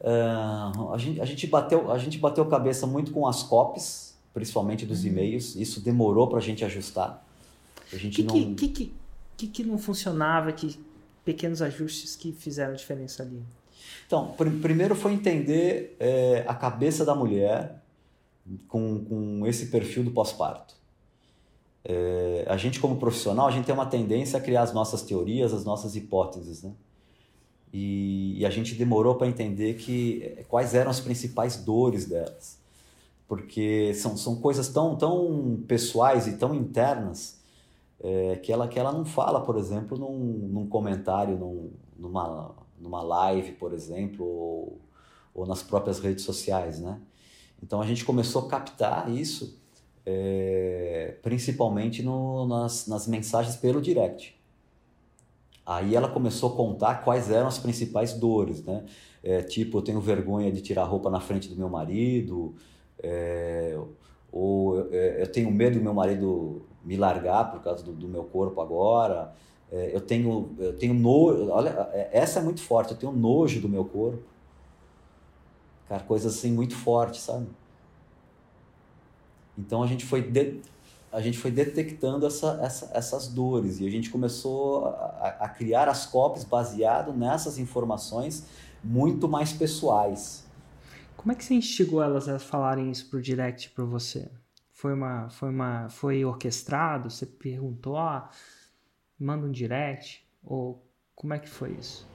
[0.01, 4.85] Uh, a, gente, a, gente bateu, a gente bateu cabeça muito com as copies, principalmente
[4.85, 5.11] dos uhum.
[5.11, 5.57] e-mails.
[5.57, 7.27] Isso demorou para a gente ajustar.
[7.91, 8.55] A gente que, não...
[8.55, 8.95] que, que,
[9.37, 10.79] que, que não funcionava, que
[11.25, 13.43] pequenos ajustes que fizeram diferença ali?
[14.07, 17.83] Então, pr primeiro foi entender é, a cabeça da mulher
[18.69, 20.82] com, com esse perfil do pós-parto.
[21.85, 25.53] É, a gente como profissional, a gente tem uma tendência a criar as nossas teorias,
[25.53, 26.73] as nossas hipóteses, né?
[27.73, 32.59] E, e a gente demorou para entender que é, quais eram as principais dores delas,
[33.27, 37.41] porque são, são coisas tão, tão pessoais e tão internas
[37.99, 40.19] é, que, ela, que ela não fala, por exemplo, num,
[40.53, 44.81] num comentário, num, numa, numa live, por exemplo, ou,
[45.35, 47.01] ou nas próprias redes sociais, né?
[47.63, 49.62] Então a gente começou a captar isso
[50.05, 54.39] é, principalmente no, nas, nas mensagens pelo direct.
[55.65, 58.85] Aí ela começou a contar quais eram as principais dores, né?
[59.23, 62.55] É, tipo, eu tenho vergonha de tirar roupa na frente do meu marido,
[63.01, 63.79] é,
[64.33, 68.61] ou eu tenho medo do meu marido me largar por causa do, do meu corpo
[68.61, 69.33] agora.
[69.71, 71.49] É, eu tenho, eu tenho nojo.
[71.51, 72.93] Olha, é, essa é muito forte.
[72.93, 74.23] Eu tenho nojo do meu corpo.
[75.89, 77.47] Cara, coisas assim muito fortes, sabe?
[79.57, 80.61] Então a gente foi, de,
[81.13, 85.89] a gente foi detectando essa, essa, essas dores e a gente começou a, a criar
[85.89, 88.47] as copies baseado nessas informações
[88.83, 90.45] muito mais pessoais.
[91.17, 94.31] Como é que você instigou elas a falarem isso pro direct para você?
[94.73, 97.09] Foi uma, foi uma, foi orquestrado?
[97.09, 98.29] Você perguntou, ah,
[99.19, 100.85] manda um direct ou
[101.15, 102.12] como é que foi isso?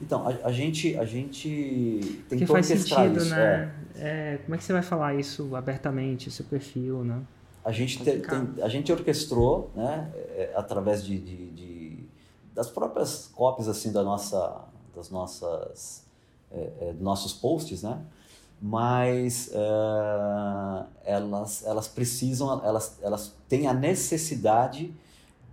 [0.00, 3.74] Então, a, a gente, a gente tem que faz sentido, isso, né?
[3.76, 3.80] É.
[4.02, 7.22] É, como é que você vai falar isso abertamente, seu perfil, né?
[7.62, 12.08] A gente, te, tem, a gente orquestrou, né, é, através de, de, de,
[12.54, 14.64] das próprias cópias assim da nossa,
[14.96, 16.06] das nossas,
[16.50, 18.00] é, é, nossos posts, né?
[18.62, 24.94] Mas é, elas, elas precisam, elas, elas têm a necessidade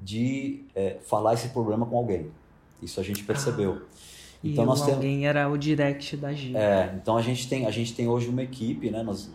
[0.02, 2.32] de é, falar esse problema com alguém.
[2.82, 3.82] Isso a gente percebeu.
[3.82, 3.98] Ah.
[4.44, 6.56] Então e nós temos alguém era o direct da G.
[6.56, 9.02] É, então a gente tem a gente tem hoje uma equipe, né?
[9.02, 9.30] Nós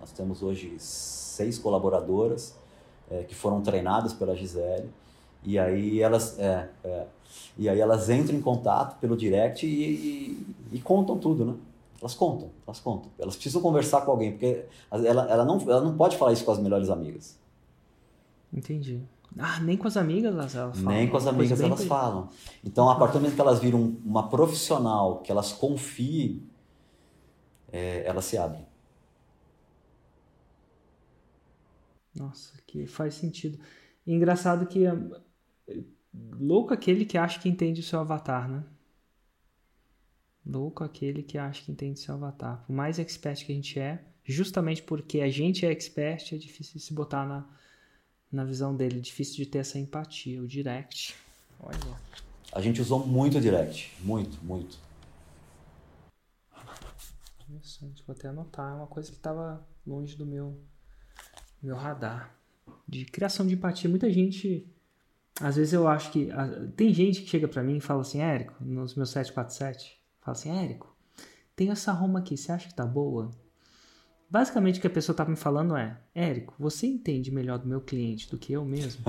[0.00, 2.56] nós temos hoje seis colaboradoras
[3.10, 4.88] é, que foram treinadas pela Gisele
[5.44, 7.06] e aí elas é, é,
[7.56, 11.54] e aí elas entram em contato pelo direct e, e, e, contam tudo, né?
[12.00, 13.10] Elas contam, elas contam.
[13.18, 16.50] Elas precisam conversar com alguém porque ela, ela não ela não pode falar isso com
[16.50, 17.38] as melhores amigas.
[18.52, 19.00] Entendi.
[19.38, 20.96] Ah, nem com as amigas elas, falam.
[20.96, 22.28] Nem com as amigas elas falam.
[22.64, 26.42] Então, a partir do momento que elas viram uma profissional que elas confiem,
[27.72, 28.66] é, elas se abrem.
[32.14, 33.58] Nossa, que faz sentido.
[34.06, 34.92] engraçado que é,
[36.38, 38.64] louco aquele que acha que entende o seu avatar, né?
[40.44, 42.64] Louco aquele que acha que entende o seu avatar.
[42.66, 46.80] Por mais expert que a gente é, justamente porque a gente é expert, é difícil
[46.80, 47.48] se botar na,
[48.30, 50.42] na visão dele, difícil de ter essa empatia.
[50.42, 51.14] O direct,
[51.58, 51.78] olha.
[52.52, 54.78] A gente usou muito o direct, muito, muito.
[57.48, 58.72] Interessante, vou até anotar.
[58.72, 60.58] É uma coisa que estava longe do meu,
[61.62, 62.34] meu radar.
[62.86, 63.90] De criação de empatia.
[63.90, 64.66] Muita gente.
[65.40, 66.28] Às vezes eu acho que.
[66.76, 70.50] Tem gente que chega para mim e fala assim, Érico, nos meus 747, fala assim,
[70.50, 70.94] Érico,
[71.56, 73.30] tem essa Roma aqui, você acha que tá boa?
[74.30, 77.80] Basicamente o que a pessoa tá me falando é, Érico, você entende melhor do meu
[77.80, 79.02] cliente do que eu mesmo?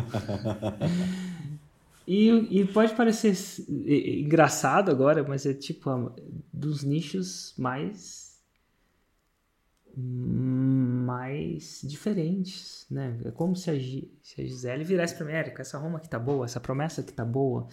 [2.07, 2.29] e,
[2.59, 3.35] e, pode parecer
[3.69, 6.11] engraçado agora, mas é tipo
[6.51, 8.31] dos nichos mais
[9.95, 13.19] mais diferentes, né?
[13.25, 16.17] É como se a, se a Gisele virasse para mim, Érico, essa Roma que tá
[16.17, 17.67] boa, essa promessa que tá boa,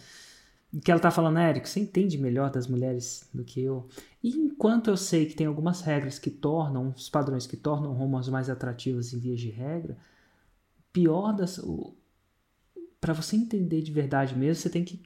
[0.83, 3.89] que ela tá falando, Érico, você entende melhor das mulheres do que eu.
[4.23, 8.29] E enquanto eu sei que tem algumas regras que tornam, os padrões que tornam Romas
[8.29, 9.97] mais atrativas em vias de regra,
[10.93, 11.61] pior das...
[13.01, 15.03] para você entender de verdade mesmo, você tem que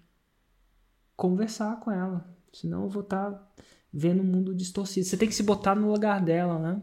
[1.16, 2.28] conversar com ela.
[2.52, 3.52] Senão eu vou estar tá
[3.92, 5.06] vendo um mundo distorcido.
[5.06, 6.82] Você tem que se botar no lugar dela, né?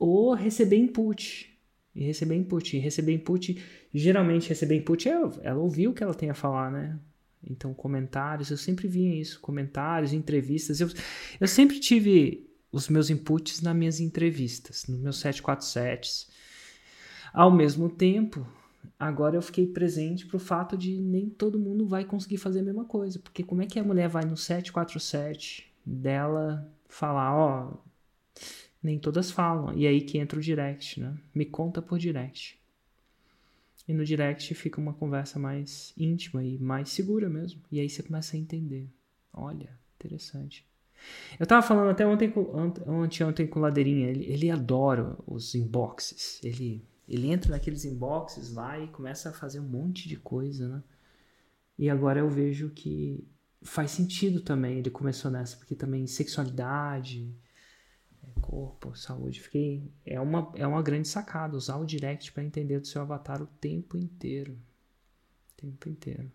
[0.00, 1.54] ou receber input.
[1.94, 2.76] E receber input.
[2.76, 6.70] E receber input, geralmente receber input é ela ouviu o que ela tem a falar,
[6.72, 6.98] né?
[7.48, 10.80] Então, comentários, eu sempre via isso, comentários, entrevistas.
[10.80, 10.88] Eu,
[11.40, 16.28] eu sempre tive os meus inputs nas minhas entrevistas, nos meus 747s.
[17.32, 18.46] Ao mesmo tempo,
[18.98, 22.64] agora eu fiquei presente para o fato de nem todo mundo vai conseguir fazer a
[22.64, 23.18] mesma coisa.
[23.18, 27.72] Porque como é que a mulher vai no 747 dela falar, ó,
[28.82, 29.76] nem todas falam.
[29.76, 31.16] E aí que entra o direct, né?
[31.34, 32.59] Me conta por direct.
[33.90, 37.60] E no direct fica uma conversa mais íntima e mais segura mesmo.
[37.72, 38.88] E aí você começa a entender.
[39.32, 40.64] Olha, interessante.
[41.40, 45.56] Eu tava falando até ontem com, ontem, ontem com o Ladeirinha, ele, ele adora os
[45.56, 46.40] inboxes.
[46.44, 50.82] Ele, ele entra naqueles inboxes lá e começa a fazer um monte de coisa, né?
[51.76, 53.26] E agora eu vejo que
[53.60, 54.78] faz sentido também.
[54.78, 57.34] Ele começou nessa, porque também sexualidade,
[58.40, 59.40] corpo, saúde.
[59.40, 63.42] Fiquei é uma é uma grande sacada usar o direct para entender do seu avatar
[63.42, 64.52] o tempo inteiro.
[64.52, 66.30] O tempo inteiro.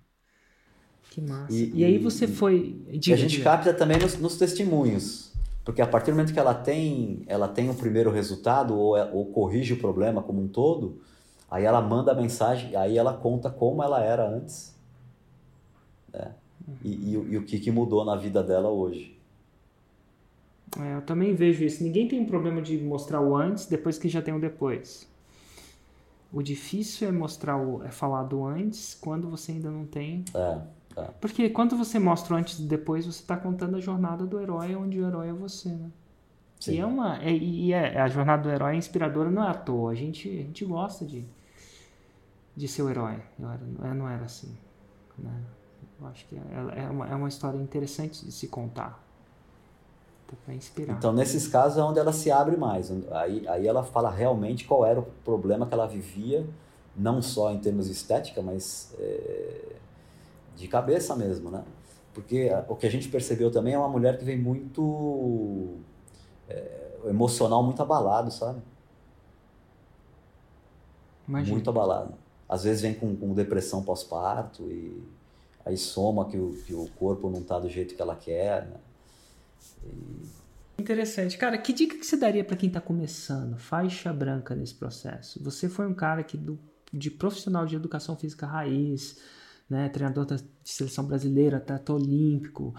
[1.09, 1.53] Que massa.
[1.53, 2.81] E, e aí você foi.
[2.89, 5.33] e a gente capta também nos, nos, testemunhos.
[5.63, 9.09] Porque a partir do momento que ela tem, ela tem o primeiro resultado ou, é,
[9.11, 11.01] ou corrige o problema como um todo,
[11.49, 14.75] aí ela manda a mensagem, aí ela conta como ela era antes.
[16.13, 16.35] Né?
[16.83, 19.17] E, e, e, o que, que mudou na vida dela hoje.
[20.81, 21.83] É, eu também vejo isso.
[21.83, 25.07] Ninguém tem um problema de mostrar o antes depois que já tem o depois.
[26.31, 30.25] O difícil é mostrar o, é falar do antes quando você ainda não tem.
[30.33, 30.61] É,
[30.97, 31.03] é.
[31.21, 34.75] Porque quando você mostra o antes e depois, você está contando a jornada do herói,
[34.75, 35.89] onde o herói é você, né?
[36.59, 36.73] Sim.
[36.73, 39.53] E é uma, é, e é, a jornada do herói é inspiradora, não é à
[39.53, 39.91] toa.
[39.91, 41.23] A gente, a gente gosta de,
[42.55, 43.21] de ser o herói.
[43.39, 44.57] Eu era, não era assim.
[45.17, 45.41] Né?
[45.99, 49.04] Eu acho que é, é, uma, é uma história interessante de se contar.
[50.43, 50.93] Para inspirar.
[50.93, 52.91] Então, nesses casos é onde ela se abre mais.
[53.11, 56.45] Aí, aí ela fala realmente qual era o problema que ela vivia,
[56.95, 59.75] não só em termos de estética, mas é,
[60.55, 61.63] de cabeça mesmo, né?
[62.13, 65.75] Porque o que a gente percebeu também é uma mulher que vem muito
[66.49, 68.61] é, emocional, muito abalado, sabe?
[71.27, 71.55] Imagina.
[71.55, 72.13] Muito abalado.
[72.47, 75.03] Às vezes vem com, com depressão pós-parto e
[75.65, 78.77] aí soma que o, que o corpo não está do jeito que ela quer, né?
[80.77, 81.37] Interessante.
[81.37, 85.41] Cara, que dica que você daria para quem está começando, faixa branca nesse processo?
[85.43, 86.59] Você foi um cara que do,
[86.91, 89.17] de profissional de educação física raiz,
[89.69, 92.75] né, treinador de seleção brasileira, atleta olímpico,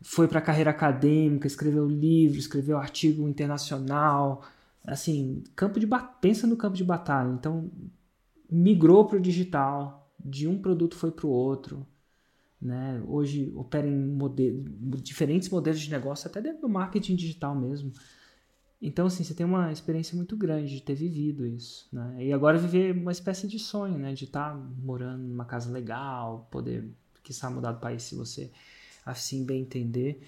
[0.00, 4.44] foi para a carreira acadêmica, escreveu livro, escreveu artigo internacional,
[4.84, 5.88] assim, campo de
[6.20, 7.30] pensa no campo de batalha.
[7.30, 7.70] Então,
[8.50, 11.86] migrou para o digital, de um produto foi para o outro
[12.60, 13.02] né?
[13.06, 14.64] Hoje opera em modelo,
[15.02, 17.92] diferentes modelos de negócio, até dentro do marketing digital mesmo.
[18.80, 22.16] Então, assim, você tem uma experiência muito grande de ter vivido isso, né?
[22.20, 24.12] E agora viver uma espécie de sonho, né?
[24.12, 26.88] De estar tá morando numa casa legal, poder,
[27.22, 28.50] quiçá, mudar do país se você
[29.04, 30.22] assim bem entender.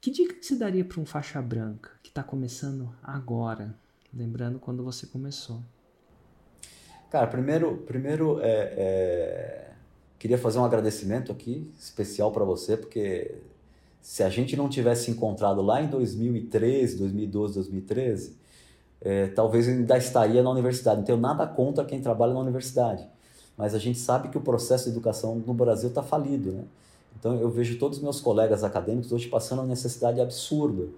[0.00, 3.74] Que dica que você daria para um faixa branca que está começando agora?
[4.12, 5.62] Lembrando quando você começou.
[7.10, 9.75] Cara, primeiro, primeiro é, é
[10.18, 13.34] Queria fazer um agradecimento aqui especial para você, porque
[14.00, 18.36] se a gente não tivesse encontrado lá em 2013, 2012, 2013,
[19.00, 20.98] é, talvez ainda estaria na universidade.
[20.98, 23.06] Não tenho nada contra quem trabalha na universidade.
[23.56, 26.64] mas a gente sabe que o processo de educação no Brasil está falido, né?
[27.18, 30.88] Então eu vejo todos os meus colegas acadêmicos hoje passando uma necessidade absurda.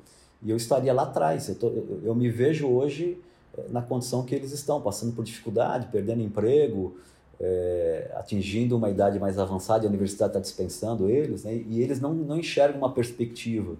[0.42, 1.48] E eu estaria lá atrás.
[1.48, 3.18] Eu, tô, eu, eu me vejo hoje
[3.56, 6.96] eh, na condição que eles estão, passando por dificuldade, perdendo emprego,
[7.40, 11.54] é, atingindo uma idade mais avançada, a universidade está dispensando eles, né?
[11.54, 13.76] e eles não, não enxergam uma perspectiva.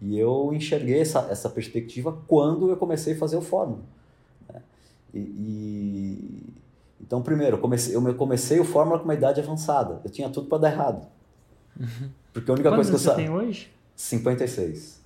[0.00, 3.80] E eu enxerguei essa, essa perspectiva quando eu comecei a fazer o Fórmula.
[4.52, 4.60] Né?
[5.14, 6.54] E, e,
[7.00, 10.00] então, primeiro, eu comecei, eu comecei o Fórmula com uma idade avançada.
[10.04, 11.06] Eu tinha tudo para dar errado.
[11.78, 12.10] Uhum.
[12.32, 13.26] Porque a única Quantos coisa que eu sabia.
[13.26, 13.70] Você tem hoje?
[13.94, 15.00] 56.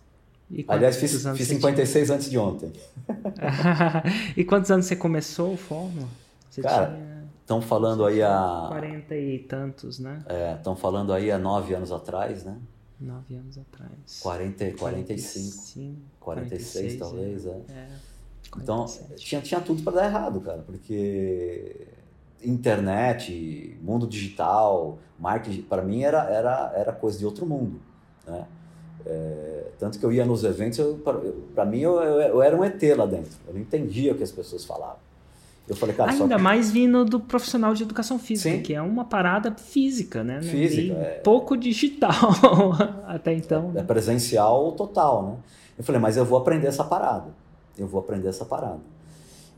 [0.66, 2.16] Aliás, fiz, fiz 56 tinha?
[2.16, 2.72] antes de ontem.
[4.36, 6.08] e quantos anos você começou o Fórmula?
[6.50, 6.98] Você Cara,
[7.50, 8.66] estão falando aí há.
[8.68, 10.22] 40 e tantos, né?
[10.26, 12.56] É, estão falando aí há 9 anos atrás, né?
[13.00, 14.20] 9 anos atrás.
[14.22, 14.78] 40, 45.
[14.78, 17.50] 45 46, 46, talvez, é.
[17.50, 17.72] é.
[17.72, 17.88] é
[18.56, 18.86] então,
[19.16, 21.86] tinha, tinha tudo para dar errado, cara, porque
[22.42, 27.80] internet, mundo digital, marketing, para mim era, era, era coisa de outro mundo,
[28.26, 28.46] né?
[29.06, 30.78] É, tanto que eu ia nos eventos,
[31.54, 34.22] para mim eu, eu, eu, era um ET lá dentro, eu não entendia o que
[34.22, 35.09] as pessoas falavam.
[35.70, 36.42] Eu falei, cara, Ainda que...
[36.42, 38.60] mais vindo do profissional de educação física, Sim.
[38.60, 40.42] que é uma parada física, né?
[40.42, 40.94] Física.
[40.94, 41.20] É...
[41.20, 42.10] Pouco digital
[43.06, 43.70] até então.
[43.76, 45.36] É, é presencial total, né?
[45.78, 47.28] Eu falei, mas eu vou aprender essa parada.
[47.78, 48.80] Eu vou aprender essa parada.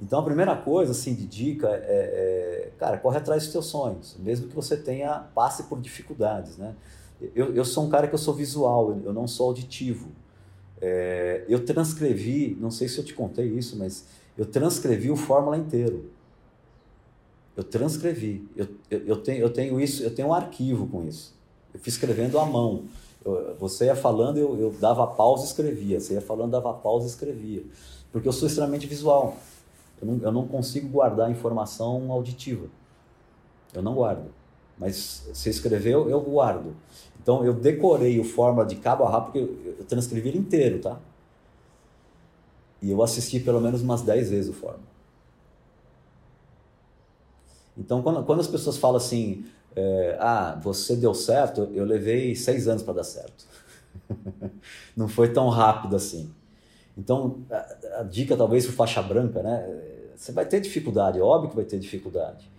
[0.03, 4.15] Então a primeira coisa, assim, de dica é, é cara, corre atrás dos teus sonhos,
[4.19, 6.75] mesmo que você tenha, passe por dificuldades, né?
[7.35, 10.11] Eu, eu sou um cara que eu sou visual, eu não sou auditivo.
[10.79, 14.05] É, eu transcrevi, não sei se eu te contei isso, mas
[14.37, 16.11] eu transcrevi o Fórmula inteiro.
[17.57, 18.49] Eu transcrevi.
[18.57, 21.35] Eu, eu, eu, tenho, eu tenho isso, eu tenho um arquivo com isso.
[21.73, 22.85] Eu fui escrevendo à mão.
[23.25, 26.01] Eu, você ia falando, eu, eu dava pausa e escrevia.
[26.01, 27.63] Você ia falando, dava pausa e escrevia.
[28.11, 29.37] Porque eu sou extremamente visual.
[30.01, 32.67] Eu não, eu não consigo guardar informação auditiva.
[33.73, 34.31] Eu não guardo.
[34.79, 36.75] Mas se escreveu, eu guardo.
[37.23, 40.99] Então eu decorei o Fórmula de cabo a rabo, porque eu, transcrevi ele inteiro, tá?
[42.83, 44.91] E eu assisti pelo menos umas 10 vezes o Fórmula.
[47.79, 52.67] Então, quando, quando as pessoas falam assim, é, ah, você deu certo, eu levei seis
[52.67, 53.47] anos para dar certo.
[54.97, 56.35] Não foi tão rápido assim.
[56.99, 60.11] Então, a, a dica talvez para faixa branca, né?
[60.17, 62.51] Você vai ter dificuldade, óbvio que vai ter dificuldade.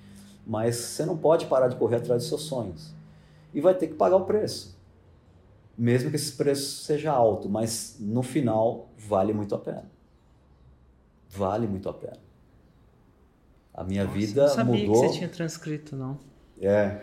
[0.46, 2.94] Mas você não pode parar de correr atrás dos seus sonhos.
[3.54, 4.78] E vai ter que pagar o preço.
[5.78, 9.93] Mesmo que esse preço seja alto, mas no final vale muito a pena
[11.36, 12.20] vale muito a pena.
[13.74, 15.02] A minha Nossa, vida não sabia mudou.
[15.02, 16.20] que você tinha transcrito, não.
[16.62, 17.02] É.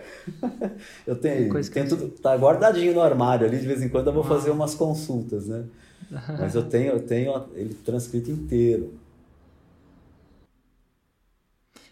[1.07, 4.25] eu tenho, tenho tudo, tá guardadinho no armário ali, de vez em quando eu vou
[4.25, 5.67] fazer umas consultas, né?
[6.39, 8.95] Mas eu tenho, eu tenho ele transcrito inteiro.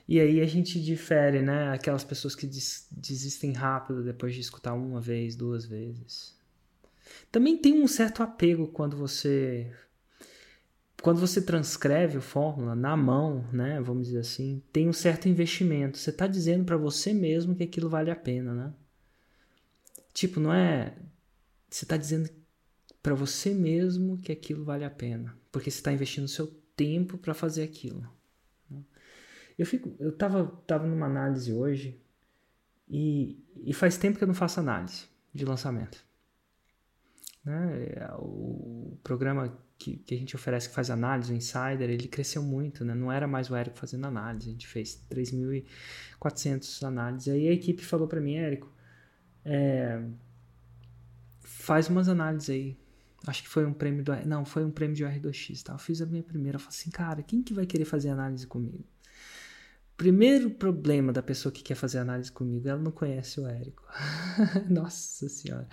[0.07, 1.71] E aí a gente difere, né?
[1.71, 2.47] Aquelas pessoas que
[2.91, 6.35] desistem rápido depois de escutar uma vez, duas vezes.
[7.31, 9.71] Também tem um certo apego quando você
[11.03, 15.97] quando você transcreve o fórmula na mão, né, vamos dizer assim, tem um certo investimento.
[15.97, 18.75] Você está dizendo para você mesmo que aquilo vale a pena, né?
[20.13, 20.97] Tipo, não é.
[21.71, 22.29] Você está dizendo
[23.01, 27.33] para você mesmo que aquilo vale a pena, porque você está investindo seu tempo para
[27.33, 28.05] fazer aquilo.
[28.69, 28.81] Né?
[29.57, 32.01] Eu fico, eu tava, tava numa análise hoje
[32.89, 36.05] e, e faz tempo que eu não faço análise de lançamento.
[37.49, 38.07] Né?
[38.19, 42.85] O programa que, que, a gente oferece que faz análise, o Insider, ele cresceu muito,
[42.85, 42.95] né?
[42.95, 47.33] Não era mais o Érico fazendo análise, a gente fez 3.400 análises.
[47.33, 48.71] Aí a equipe falou para mim, Érico,
[49.47, 50.03] é,
[51.41, 52.77] faz umas análises aí.
[53.27, 54.15] Acho que foi um prêmio do...
[54.27, 55.73] Não, foi um prêmio de R2X, tá?
[55.73, 58.47] Eu fiz a minha primeira, eu falei assim, cara, quem que vai querer fazer análise
[58.47, 58.85] comigo?
[59.99, 63.83] Primeiro problema da pessoa que quer fazer análise comigo, ela não conhece o Érico.
[64.71, 65.67] Nossa senhora.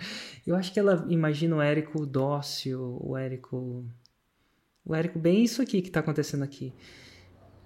[0.44, 3.86] Eu acho que ela imagina o Érico dócil, o Érico.
[4.84, 6.74] O Érico, bem isso aqui que está acontecendo aqui.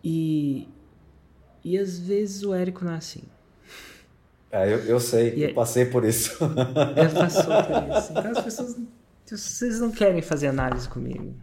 [0.04, 0.68] E.
[1.64, 3.22] E às vezes o Érico não é assim.
[4.50, 6.44] É, eu, eu sei, e eu é passei por isso.
[6.44, 8.12] Ela passou por isso.
[8.12, 8.76] Então as pessoas.
[9.24, 11.34] Vocês não querem fazer análise comigo.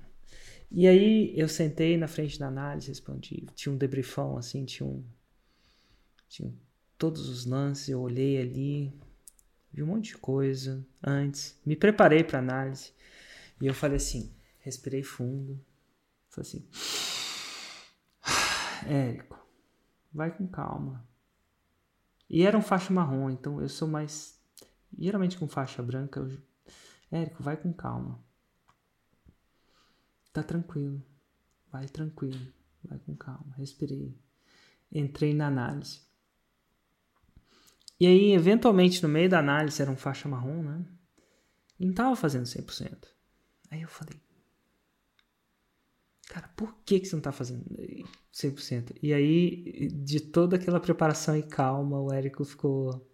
[0.70, 3.46] E aí eu sentei na frente da análise, respondi.
[3.56, 5.04] Tinha um debriefão, assim, tinha um.
[6.28, 6.54] Tinha
[6.98, 8.94] todos os lances, eu olhei ali,
[9.72, 12.92] vi um monte de coisa antes, me preparei para análise.
[13.62, 15.60] E eu falei assim, respirei fundo.
[16.30, 16.68] Falei assim.
[18.86, 19.40] Érico,
[20.14, 21.08] vai com calma.
[22.30, 24.38] E era um faixa marrom, então eu sou mais.
[24.98, 26.38] Geralmente com faixa branca, eu...
[27.10, 28.22] Érico, vai com calma.
[30.38, 31.04] Tá tranquilo.
[31.72, 32.54] Vai tranquilo.
[32.84, 33.56] Vai com calma.
[33.58, 34.16] Respirei.
[34.92, 36.02] Entrei na análise.
[38.00, 40.86] E aí, eventualmente, no meio da análise, era um faixa marrom, né?
[41.80, 43.08] E não tava fazendo 100%.
[43.72, 44.22] Aí eu falei,
[46.28, 47.66] cara, por que, que você não tá fazendo
[48.32, 48.96] 100%?
[49.02, 53.10] E aí, de toda aquela preparação e calma, o Érico ficou.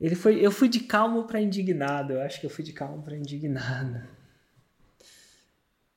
[0.00, 2.12] Ele foi, eu fui de calmo para indignado.
[2.12, 4.17] Eu acho que eu fui de calmo para indignado.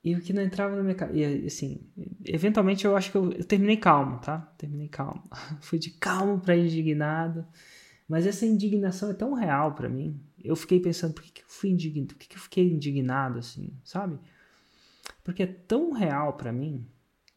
[0.04, 1.18] E o que não entrava na minha cabeça.
[1.18, 1.80] E assim,
[2.24, 4.38] eventualmente eu acho que eu, eu terminei calmo, tá?
[4.58, 5.22] Terminei calmo.
[5.60, 7.46] fui de calmo para indignado.
[8.08, 10.20] Mas essa indignação é tão real para mim.
[10.42, 12.14] Eu fiquei pensando, por que, que eu fui indignado?
[12.14, 14.18] Por que, que eu fiquei indignado assim, sabe?
[15.22, 16.86] Porque é tão real para mim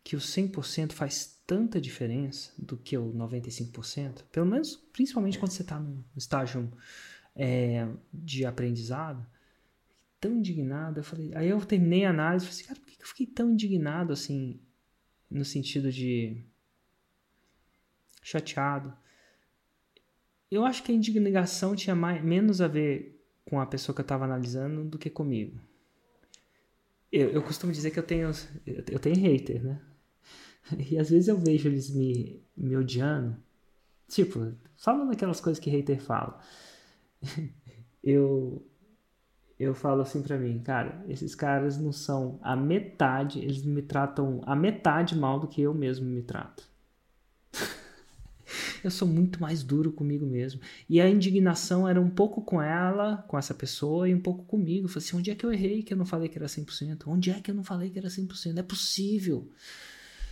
[0.03, 4.23] que o 100% faz tanta diferença do que o 95%.
[4.31, 6.71] Pelo menos, principalmente quando você está num estágio
[7.35, 9.25] é, de aprendizado.
[10.25, 10.99] Tão indignado.
[10.99, 13.27] Eu falei, aí eu terminei a análise e falei assim, cara, por que eu fiquei
[13.27, 14.59] tão indignado assim,
[15.29, 16.43] no sentido de
[18.23, 18.91] chateado?
[20.49, 24.05] Eu acho que a indignação tinha mais, menos a ver com a pessoa que eu
[24.05, 25.59] estava analisando do que comigo.
[27.11, 28.31] Eu, eu costumo dizer que eu tenho,
[28.65, 29.79] eu tenho hater, né?
[30.89, 33.37] E às vezes eu vejo eles me, me odiando.
[34.07, 36.41] Tipo, falando aquelas coisas que hater fala.
[38.07, 38.63] Eu,
[39.59, 44.41] eu falo assim pra mim, cara, esses caras não são a metade, eles me tratam
[44.45, 46.67] a metade mal do que eu mesmo me trato
[48.83, 50.61] eu sou muito mais duro comigo mesmo.
[50.89, 54.85] E a indignação era um pouco com ela, com essa pessoa, e um pouco comigo.
[54.85, 57.03] Eu falei assim: onde é que eu errei que eu não falei que era 100%?
[57.07, 58.53] Onde é que eu não falei que era 100%?
[58.53, 59.49] Não é possível.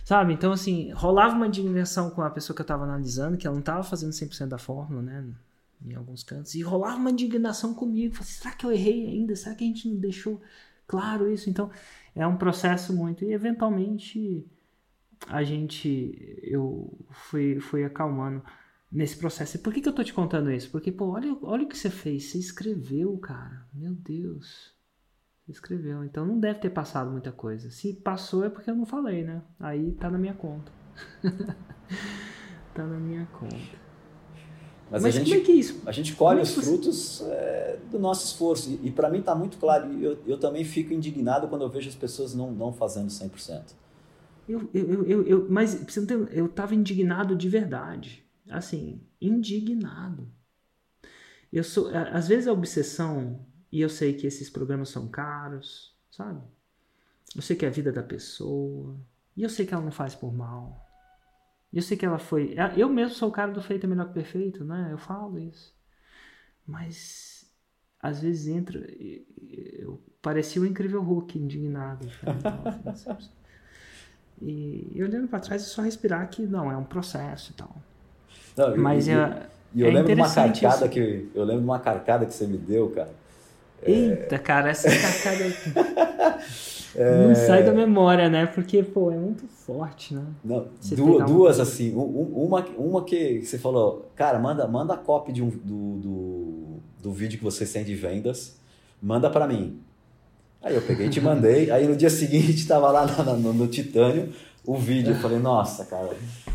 [0.04, 0.34] Sabe?
[0.34, 3.60] Então, assim, rolava uma indignação com a pessoa que eu estava analisando, que ela não
[3.60, 5.24] estava fazendo 100% da fórmula, né?
[5.82, 6.54] Em alguns cantos.
[6.54, 8.14] E rolava uma indignação comigo.
[8.14, 9.36] Falei, será que eu errei ainda?
[9.36, 10.40] Será que a gente não deixou
[10.86, 11.48] claro isso?
[11.48, 11.70] Então,
[12.14, 13.24] é um processo muito.
[13.24, 14.46] E, eventualmente,
[15.28, 18.42] a gente, eu fui, fui acalmando
[18.90, 19.56] nesse processo.
[19.56, 20.70] E por que, que eu tô te contando isso?
[20.70, 22.24] Porque, pô, olha, olha o que você fez.
[22.24, 23.66] Você escreveu, cara.
[23.74, 24.72] Meu Deus.
[25.48, 26.04] Escreveu.
[26.04, 27.70] Então não deve ter passado muita coisa.
[27.70, 29.42] Se passou é porque eu não falei, né?
[29.60, 30.72] Aí tá na minha conta.
[32.74, 33.83] tá na minha conta.
[34.94, 35.82] Mas, Mas a gente, como é que é isso?
[35.86, 38.70] A gente colhe é os frutos é, do nosso esforço.
[38.70, 39.92] E, e para mim está muito claro.
[40.00, 43.72] Eu, eu também fico indignado quando eu vejo as pessoas não, não fazendo 100%.
[44.48, 45.84] Eu, eu, eu, eu, mas
[46.30, 48.24] eu estava indignado de verdade.
[48.48, 50.28] Assim, indignado.
[51.52, 56.40] Eu sou, às vezes a obsessão, e eu sei que esses programas são caros, sabe?
[57.34, 58.96] Eu sei que é a vida da pessoa,
[59.36, 60.83] e eu sei que ela não faz por mal.
[61.74, 62.54] Eu sei que ela foi.
[62.76, 64.90] Eu mesmo sou o cara do feito é melhor que perfeito, né?
[64.92, 65.74] Eu falo isso.
[66.64, 67.44] Mas
[68.00, 68.80] às vezes entra.
[69.78, 72.06] Eu parecia o incrível Hulk indignado.
[74.40, 77.74] E, e olhando para trás é só respirar que não, é um processo e tal.
[78.56, 80.88] Não, Mas e, é, e eu é lembro de uma carcada isso.
[80.88, 83.10] que eu lembro de uma carcada que você me deu, cara.
[83.82, 84.38] É, Eita, é...
[84.38, 86.38] cara, essa carcada é...
[86.96, 88.46] não sai da memória, né?
[88.46, 90.22] Porque, pô, é muito forte, né?
[90.44, 95.42] Não, duas, duas assim, uma, uma que você falou, cara, manda, manda a cópia de
[95.42, 98.56] um, do, do, do vídeo que você tem de vendas,
[99.02, 99.80] manda para mim.
[100.62, 101.70] Aí eu peguei e te mandei.
[101.72, 104.32] Aí no dia seguinte estava lá no, no, no, Titânio
[104.66, 105.12] o vídeo.
[105.12, 106.10] Eu falei, nossa, cara,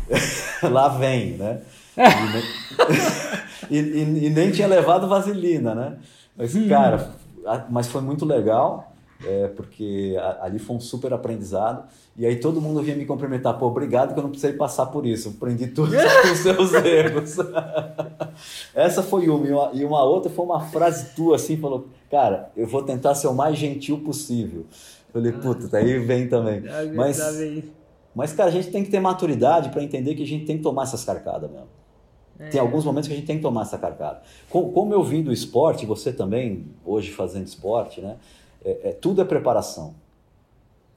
[0.68, 1.60] lá vem, né?
[3.70, 5.96] E, e, e, nem tinha levado vaselina, né?
[6.36, 6.68] Mas, hum.
[6.68, 7.12] cara,
[7.68, 8.89] mas foi muito legal,
[9.24, 11.88] é, porque ali foi um super aprendizado.
[12.16, 15.06] E aí todo mundo vinha me cumprimentar, pô, obrigado que eu não precisei passar por
[15.06, 15.92] isso, eu aprendi tudo
[16.22, 17.36] com os seus erros.
[18.74, 22.50] Essa foi uma, e uma, e uma outra foi uma frase tua assim, falou, cara,
[22.56, 24.66] eu vou tentar ser o mais gentil possível.
[25.12, 26.62] Eu falei, puta, daí vem também.
[26.94, 27.18] Mas,
[28.14, 30.62] mas, cara, a gente tem que ter maturidade para entender que a gente tem que
[30.62, 31.68] tomar essas carcadas mesmo.
[32.40, 32.48] É.
[32.48, 34.22] Tem alguns momentos que a gente tem que tomar essa carcada.
[34.48, 38.16] Como eu vim do esporte, você também, hoje fazendo esporte, né?
[38.64, 39.94] É, é tudo é preparação.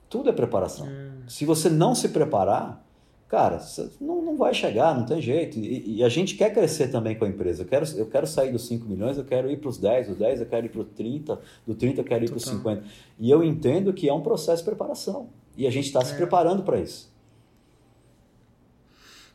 [0.09, 0.87] Tudo é preparação.
[0.87, 1.23] Hum.
[1.27, 2.85] Se você não se preparar,
[3.27, 3.59] cara,
[3.99, 5.57] não, não vai chegar, não tem jeito.
[5.57, 7.63] E, e, a gente quer crescer também com a empresa.
[7.63, 10.17] Eu quero, eu quero sair dos 5 milhões, eu quero ir para os 10, dos
[10.17, 12.83] 10 eu quero ir para os 30, do 30 eu quero ir para os 50.
[13.17, 15.29] E eu entendo que é um processo de preparação.
[15.57, 16.05] E a gente está é.
[16.05, 17.11] se preparando para isso.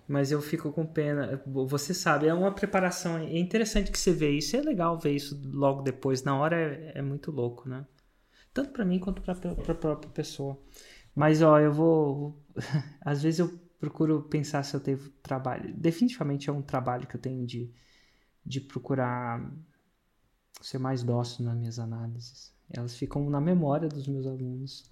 [0.07, 1.43] Mas eu fico com pena.
[1.45, 3.19] Você sabe, é uma preparação.
[3.19, 4.57] É interessante que você vê isso.
[4.57, 6.23] É legal ver isso logo depois.
[6.23, 7.85] Na hora é, é muito louco, né?
[8.59, 10.61] Tanto para mim quanto para a própria pessoa.
[11.15, 12.45] Mas, ó, eu vou.
[13.01, 15.73] Às vezes eu procuro pensar se eu tenho trabalho.
[15.77, 17.73] Definitivamente é um trabalho que eu tenho de,
[18.45, 19.49] de procurar
[20.61, 22.53] ser mais dócil nas minhas análises.
[22.69, 24.91] Elas ficam na memória dos meus alunos.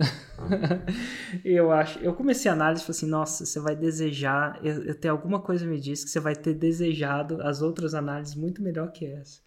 [1.44, 1.98] eu acho.
[1.98, 4.64] Eu comecei a análise e falei assim: nossa, você vai desejar.
[4.64, 8.36] Eu, eu tenho alguma coisa me diz que você vai ter desejado as outras análises
[8.36, 9.40] muito melhor que essa.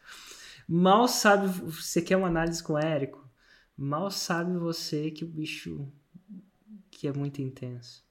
[0.68, 1.48] Mal sabe.
[1.48, 3.29] Você quer uma análise com o Érico?
[3.82, 5.88] Mal sabe você que o bicho.
[6.92, 8.04] que é muito intenso.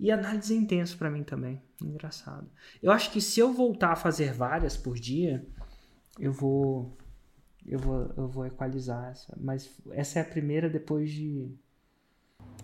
[0.00, 1.62] E análise é intenso para mim também.
[1.80, 2.50] Engraçado.
[2.82, 5.46] Eu acho que se eu voltar a fazer várias por dia,
[6.18, 6.96] eu vou
[7.66, 9.32] eu vou, eu vou equalizar essa.
[9.40, 11.48] Mas essa é a primeira depois de.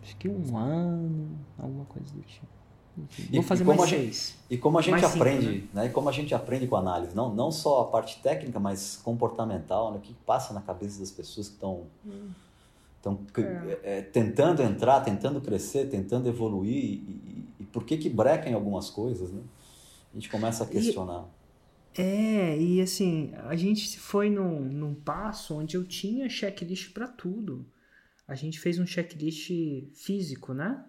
[0.02, 2.59] Acho que um ano, alguma coisa do tipo.
[3.32, 4.00] Vou fazer mais seis.
[4.00, 5.82] Gente, e como a gente mais aprende, cinco, né?
[5.82, 5.86] né?
[5.86, 9.00] E como a gente aprende com a análise, não, não só a parte técnica, mas
[9.02, 9.98] comportamental, né?
[9.98, 11.86] O que passa na cabeça das pessoas que estão
[12.96, 13.98] estão é.
[13.98, 18.52] é, tentando entrar, tentando crescer, tentando evoluir e, e, e, por que que breca em
[18.52, 19.40] algumas coisas, né?
[20.12, 21.24] A gente começa a questionar.
[21.24, 21.40] E
[22.02, 27.66] é, e assim, a gente foi num, num passo onde eu tinha checklist para tudo.
[28.28, 29.50] A gente fez um checklist
[29.94, 30.84] físico, né?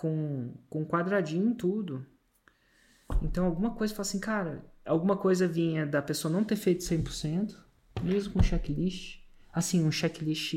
[0.00, 2.06] Com, com quadradinho em tudo.
[3.20, 7.56] Então, alguma coisa, fala assim, cara, alguma coisa vinha da pessoa não ter feito 100%,
[8.02, 9.20] mesmo com checklist.
[9.52, 10.54] Assim, um checklist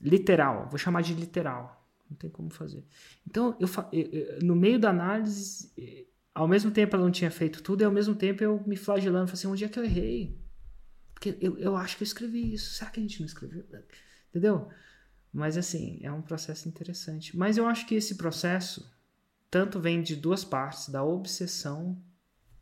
[0.00, 1.84] literal, vou chamar de literal.
[2.08, 2.84] Não tem como fazer.
[3.26, 3.68] Então, eu,
[4.42, 5.72] no meio da análise,
[6.32, 9.26] ao mesmo tempo ela não tinha feito tudo, e ao mesmo tempo eu me flagelando,
[9.26, 10.38] falei assim, onde é que eu errei?
[11.12, 12.74] Porque eu, eu acho que eu escrevi isso.
[12.74, 13.64] Será que a gente não escreveu?
[14.30, 14.68] Entendeu?
[15.36, 17.36] Mas assim, é um processo interessante.
[17.36, 18.90] Mas eu acho que esse processo
[19.50, 21.96] tanto vem de duas partes, da obsessão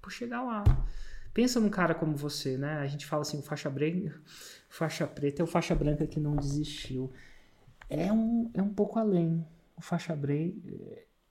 [0.03, 0.65] por chegar lá.
[1.33, 2.79] Pensa num cara como você, né?
[2.79, 4.21] A gente fala assim, o faixa branca,
[4.69, 7.13] faixa preta é o faixa branca que não desistiu.
[7.89, 9.47] É um, é um pouco além.
[9.77, 10.53] O faixa branca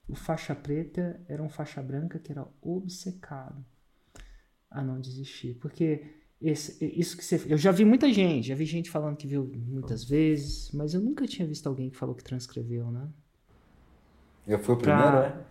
[0.08, 3.66] o faixa preta era um faixa branca que era obcecado
[4.70, 5.56] a não desistir.
[5.56, 7.42] Porque esse, isso que você.
[7.48, 11.00] Eu já vi muita gente, já vi gente falando que viu muitas vezes, mas eu
[11.00, 13.08] nunca tinha visto alguém que falou que transcreveu, né?
[14.46, 15.46] Eu fui o primeiro, pra...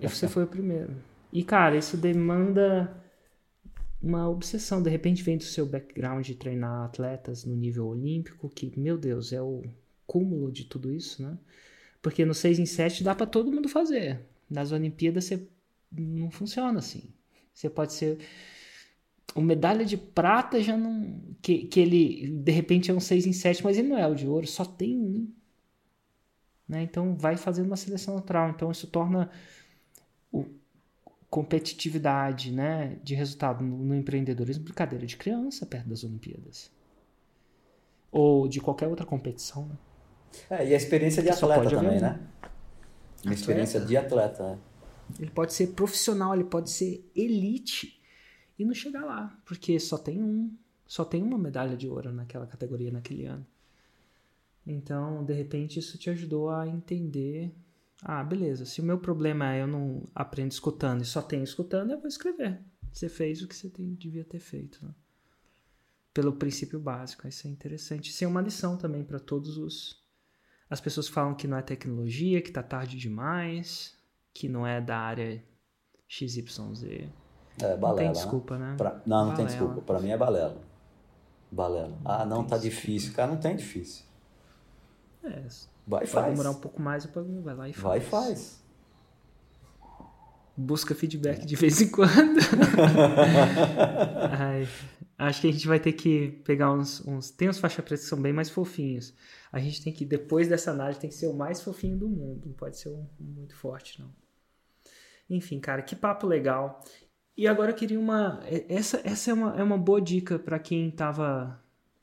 [0.00, 0.08] é?
[0.08, 0.92] Você foi o primeiro.
[1.32, 3.00] E, cara, isso demanda
[4.02, 4.82] uma obsessão.
[4.82, 9.32] De repente vem do seu background de treinar atletas no nível olímpico, que, meu Deus,
[9.32, 9.62] é o
[10.04, 11.38] cúmulo de tudo isso, né?
[12.02, 14.20] Porque no 6 em 7 dá para todo mundo fazer.
[14.50, 15.46] Nas Olimpíadas você
[15.92, 17.04] não funciona assim.
[17.54, 18.18] Você pode ser
[19.34, 23.32] o medalha de prata já não que, que ele de repente é um 6 em
[23.32, 25.28] 7, mas ele não é o de ouro, só tem um.
[26.68, 26.82] Né?
[26.82, 28.50] Então vai fazendo uma seleção natural.
[28.50, 29.30] Então isso torna
[30.30, 30.46] o
[31.28, 36.70] competitividade, né, de resultado no, no empreendedorismo brincadeira de criança perto das Olimpíadas.
[38.10, 39.76] Ou de qualquer outra competição, né?
[40.50, 42.20] É, e a experiência de atleta também, né?
[43.24, 44.58] Uma experiência de atleta, né?
[45.18, 48.01] Ele pode ser profissional, ele pode ser elite
[48.62, 50.56] e não chegar lá, porque só tem um,
[50.86, 53.46] só tem uma medalha de ouro naquela categoria naquele ano.
[54.66, 57.52] Então, de repente, isso te ajudou a entender.
[58.00, 58.64] Ah, beleza.
[58.64, 62.08] Se o meu problema é eu não aprendo escutando e só tenho escutando, eu vou
[62.08, 62.60] escrever.
[62.92, 64.84] Você fez o que você tem, devia ter feito.
[64.84, 64.94] Né?
[66.14, 67.26] Pelo princípio básico.
[67.26, 68.10] Isso é interessante.
[68.10, 70.02] Isso é uma lição também para todos os
[70.72, 73.94] as pessoas falam que não é tecnologia, que tá tarde demais,
[74.32, 75.44] que não é da área
[76.08, 77.10] XYZ.
[77.60, 77.88] É, balela.
[77.88, 78.70] Não tem desculpa, né?
[78.70, 78.76] né?
[78.76, 78.90] Pra...
[78.90, 79.36] Não, não balela.
[79.36, 79.80] tem desculpa.
[79.82, 80.56] Para mim é balela.
[81.50, 81.98] Balela.
[82.04, 82.58] ah, não, tá desculpa.
[82.60, 83.12] difícil.
[83.14, 84.04] Cara, não tem difícil.
[85.24, 85.42] É.
[85.86, 86.30] Vai e faz.
[86.30, 87.84] demorar um pouco mais, depois vai lá e faz.
[87.84, 88.62] Vai e faz.
[90.56, 92.38] Busca feedback de vez em quando.
[94.38, 94.68] Ai,
[95.18, 97.30] acho que a gente vai ter que pegar uns, uns.
[97.30, 99.14] Tem uns faixa preta que são bem mais fofinhos
[99.52, 102.46] a gente tem que, depois dessa análise, tem que ser o mais fofinho do mundo.
[102.46, 104.10] Não pode ser um, muito forte, não.
[105.28, 106.82] Enfim, cara, que papo legal.
[107.36, 108.40] E agora eu queria uma.
[108.68, 111.60] Essa, essa é, uma, é uma boa dica para quem tava.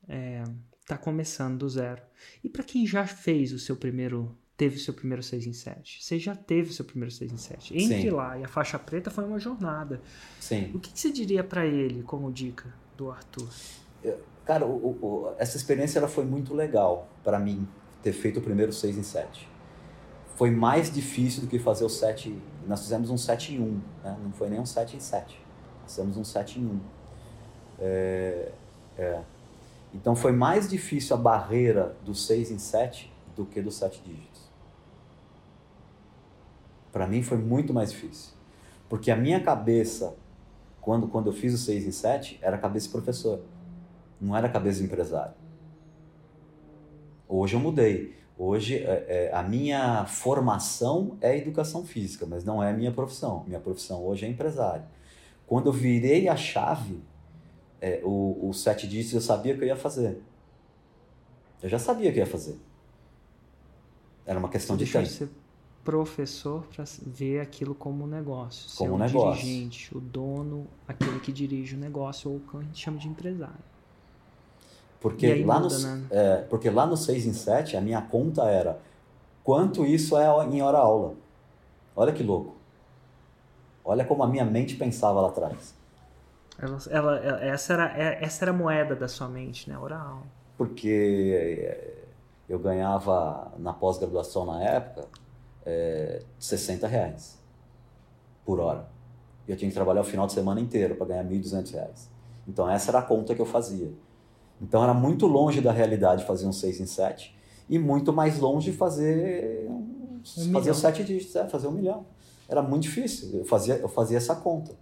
[0.08, 0.44] É,
[0.86, 2.02] tá começando do zero.
[2.44, 4.36] E para quem já fez o seu primeiro.
[4.58, 6.04] Teve o seu primeiro 6 em 7.
[6.04, 7.78] Você já teve o seu primeiro 6 em 7.
[7.78, 8.10] Entre Sim.
[8.10, 10.02] lá e a faixa preta foi uma jornada.
[10.38, 10.70] Sim.
[10.74, 12.66] O que, que você diria para ele como dica
[12.98, 13.48] do Arthur?
[14.04, 14.20] Eu,
[14.50, 17.68] Cara, o, o, essa experiência ela foi muito legal para mim,
[18.02, 19.48] ter feito o primeiro 6 em 7.
[20.40, 22.34] Foi mais difícil do que fazer o 7.
[22.66, 24.18] Nós fizemos um 7 em 1, né?
[24.24, 25.38] não foi nem um 7 em 7.
[25.86, 26.80] fizemos um 7 em 1.
[27.78, 28.52] É,
[28.98, 29.22] é.
[29.94, 34.50] Então foi mais difícil a barreira do 6 em 7 do que do 7 dígitos.
[36.90, 38.32] Para mim foi muito mais difícil.
[38.88, 40.16] Porque a minha cabeça,
[40.80, 43.42] quando, quando eu fiz o 6 em 7, era cabeça de professor
[44.22, 45.34] não era cabeça de empresário.
[47.28, 48.18] Hoje eu mudei.
[48.42, 53.44] Hoje é, é, a minha formação é educação física, mas não é a minha profissão.
[53.46, 54.86] Minha profissão hoje é empresário.
[55.46, 57.02] Quando eu virei a chave,
[57.82, 60.22] é, o, os sete dígitos eu sabia que eu ia fazer.
[61.62, 62.58] Eu já sabia que ia fazer.
[64.26, 65.06] Era uma questão de tempo.
[65.06, 65.30] ser
[65.84, 68.70] professor para ver aquilo como um negócio.
[68.78, 69.44] Como ser um o negócio.
[69.44, 73.10] dirigente, o dono, aquele que dirige o negócio, ou o que a gente chama de
[73.10, 73.79] empresário.
[75.00, 76.08] Porque lá, muda, no, né?
[76.12, 78.80] é, porque lá no 6 em 7, a minha conta era
[79.44, 81.14] quanto isso é em hora aula.
[81.96, 82.56] Olha que louco.
[83.84, 85.74] Olha como a minha mente pensava lá atrás.
[86.62, 89.78] Ela, ela- ela- essa, era, é- essa era a moeda da sua mente, né?
[89.78, 90.24] Oral.
[90.58, 92.04] Porque é,
[92.50, 95.08] eu ganhava na pós-graduação na época
[95.66, 97.40] é, 60 reais
[98.46, 98.86] por hora.
[99.48, 102.10] E eu tinha que trabalhar o final de semana inteiro para ganhar 1.200 reais.
[102.48, 103.92] Então essa era a conta que eu fazia.
[104.62, 107.36] Então era muito longe da realidade fazer um 6 em 7
[107.70, 112.06] e muito mais longe fazer, um- Um fazer 7 dígitos, é, fazer um milhão.
[112.48, 113.30] Era muito difícil.
[113.40, 114.76] Eu fazia, eu fazia essa conta.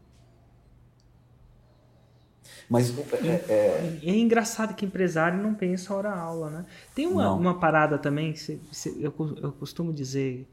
[2.70, 6.66] Mas é, é, É engraçado que empresário não pensa hora aula, né?
[6.94, 7.40] Tem uma, Não.
[7.40, 10.46] uma parada também, que cê- cê- eu, eu costumo dizer,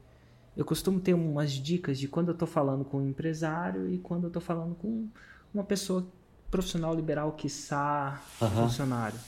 [0.55, 4.25] eu costumo ter umas dicas de quando eu tô falando com um empresário e quando
[4.25, 5.07] eu tô falando com
[5.53, 6.05] uma pessoa
[6.55, 8.67] profissional liberal, quiçá Aham.
[8.67, 9.19] funcionário.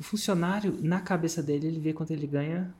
[0.00, 2.72] O funcionário, na cabeça dele, ele vê quanto ele ganha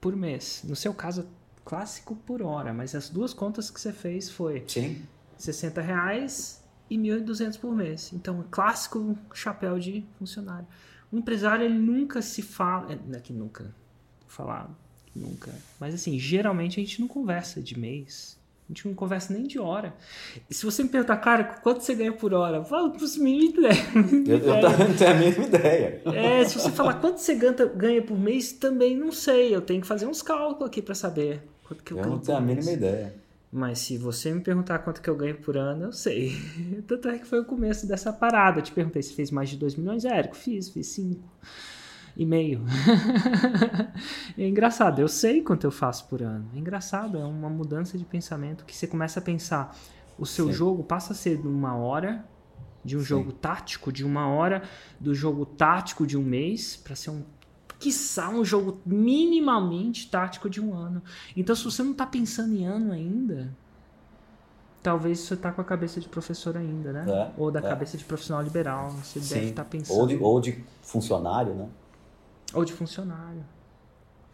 [0.00, 0.62] por mês.
[0.64, 1.26] No seu caso,
[1.64, 5.02] clássico por hora, mas as duas contas que você fez foi sim,
[5.38, 8.12] 60 reais e 1.200 por mês.
[8.12, 10.66] Então, clássico chapéu de funcionário.
[11.10, 12.92] O empresário, ele nunca se fala...
[12.92, 13.64] é, Não é que nunca.
[14.22, 14.68] Vou falar
[15.14, 15.54] nunca.
[15.78, 18.36] Mas, assim, geralmente a gente não conversa de mês.
[18.72, 19.94] A gente não conversa nem de hora.
[20.48, 22.56] E se você me perguntar, cara, quanto você ganha por hora?
[22.56, 23.84] Eu falo, pros mínima ideia.
[24.26, 26.02] eu, eu também não tenho a mínima ideia.
[26.06, 29.54] É, se você falar quanto você ganha, ganha por mês, também não sei.
[29.54, 32.22] Eu tenho que fazer uns cálculos aqui pra saber quanto que eu, Eu ganho não
[32.22, 32.66] tenho a por mês.
[32.66, 33.14] mínima ideia.
[33.52, 36.32] Mas se você me perguntar quanto que eu ganho por ano, eu sei.
[36.88, 38.60] Tanto é que foi o começo dessa parada.
[38.60, 40.06] Eu te perguntei se fez mais de 2 milhões.
[40.06, 41.22] É, Érico, fiz, fiz 5
[42.16, 42.64] e meio.
[44.36, 46.48] é engraçado, eu sei quanto eu faço por ano.
[46.54, 49.76] É engraçado, é uma mudança de pensamento que você começa a pensar.
[50.18, 50.52] O seu Sim.
[50.52, 52.24] jogo passa a ser de uma hora,
[52.84, 53.06] de um Sim.
[53.06, 54.62] jogo tático de uma hora,
[55.00, 57.22] do jogo tático de um mês, para ser um
[57.78, 61.02] quiçá um jogo minimamente tático de um ano.
[61.36, 63.52] Então, se você não tá pensando em ano ainda,
[64.80, 67.04] talvez você tá com a cabeça de professor ainda, né?
[67.08, 67.62] É, ou da é.
[67.62, 68.90] cabeça de profissional liberal.
[68.90, 69.50] Você deve Sim.
[69.50, 69.98] estar pensando.
[69.98, 71.68] Ou de, ou de funcionário, né?
[72.54, 73.44] Ou de funcionário.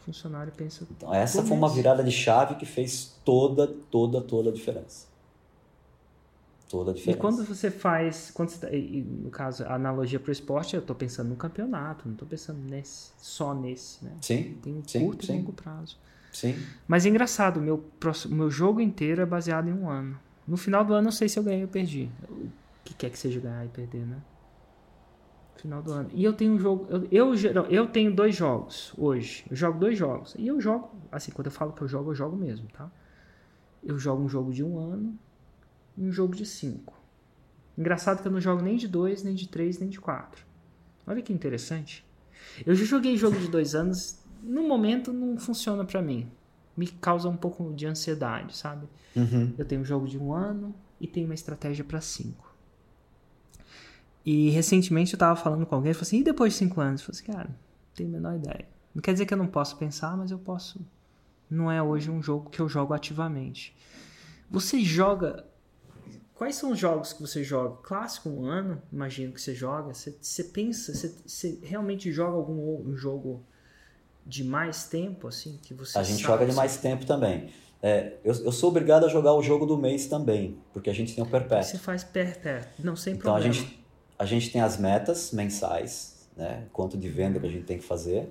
[0.05, 0.87] Funcionário pensa.
[0.91, 5.07] Então, essa foi uma virada de chave que fez toda, toda, toda a diferença.
[6.69, 7.21] Toda a E diferença.
[7.21, 10.77] quando você faz, quando você tá, e, e, no caso, a analogia para o esporte,
[10.77, 14.13] eu tô pensando no campeonato, não tô pensando nesse, só nesse, né?
[14.21, 15.33] Sim, Tem um Sim, curto sim.
[15.35, 15.97] e longo prazo.
[16.33, 16.55] sim.
[16.87, 17.83] Mas é engraçado, meu,
[18.27, 20.19] meu jogo inteiro é baseado em um ano.
[20.47, 22.11] No final do ano eu sei se eu ganhei ou perdi.
[22.31, 22.49] O
[22.85, 24.19] que quer que seja ganhar e perder, né?
[25.59, 26.09] Final do ano.
[26.15, 26.87] E eu tenho um jogo.
[26.89, 29.45] Eu, eu, geral- eu tenho dois jogos hoje.
[29.51, 30.35] Eu jogo dois jogos.
[30.39, 30.91] E eu jogo.
[31.11, 32.91] Assim, quando eu falo que eu jogo, eu jogo mesmo, tá?
[33.83, 35.19] Eu jogo um jogo de um ano
[35.97, 36.97] e um jogo de cinco.
[37.77, 40.45] Engraçado que eu não jogo nem de dois, nem de três, nem de quatro.
[41.07, 42.05] Olha que interessante.
[42.65, 44.19] Eu já joguei jogo de dois anos.
[44.43, 46.31] No momento não funciona pra mim.
[46.77, 48.87] Me causa um pouco de ansiedade, sabe?
[49.17, 49.53] Uhum.
[49.59, 52.48] Eu tenho um jogo de um ano e tenho uma estratégia pra cinco.
[54.25, 57.01] E recentemente eu tava falando com alguém e falou assim: e depois de cinco anos?
[57.01, 57.57] Eu falei assim, cara, não
[57.95, 58.69] tenho a menor ideia.
[58.95, 60.81] Não quer dizer que eu não posso pensar, mas eu posso.
[61.51, 63.75] Não é hoje um jogo que eu jogo ativamente.
[64.51, 65.45] Você joga.
[66.35, 67.77] Quais são os jogos que você joga?
[67.83, 69.93] Clássico, um ano, imagino que você joga.
[69.95, 73.43] Você, você pensa, você, você realmente joga algum um jogo
[74.25, 77.51] de mais tempo, assim, que você A gente joga de que mais tempo também.
[77.83, 81.15] É, eu, eu sou obrigado a jogar o jogo do mês também, porque a gente
[81.15, 81.79] tem o Você perpétuo.
[81.79, 82.85] faz perto, perto.
[82.85, 83.55] Não, sem Então a problema.
[83.55, 83.78] gente,
[84.19, 86.65] a gente tem as metas mensais, né?
[86.73, 88.31] Quanto de venda que a gente tem que fazer.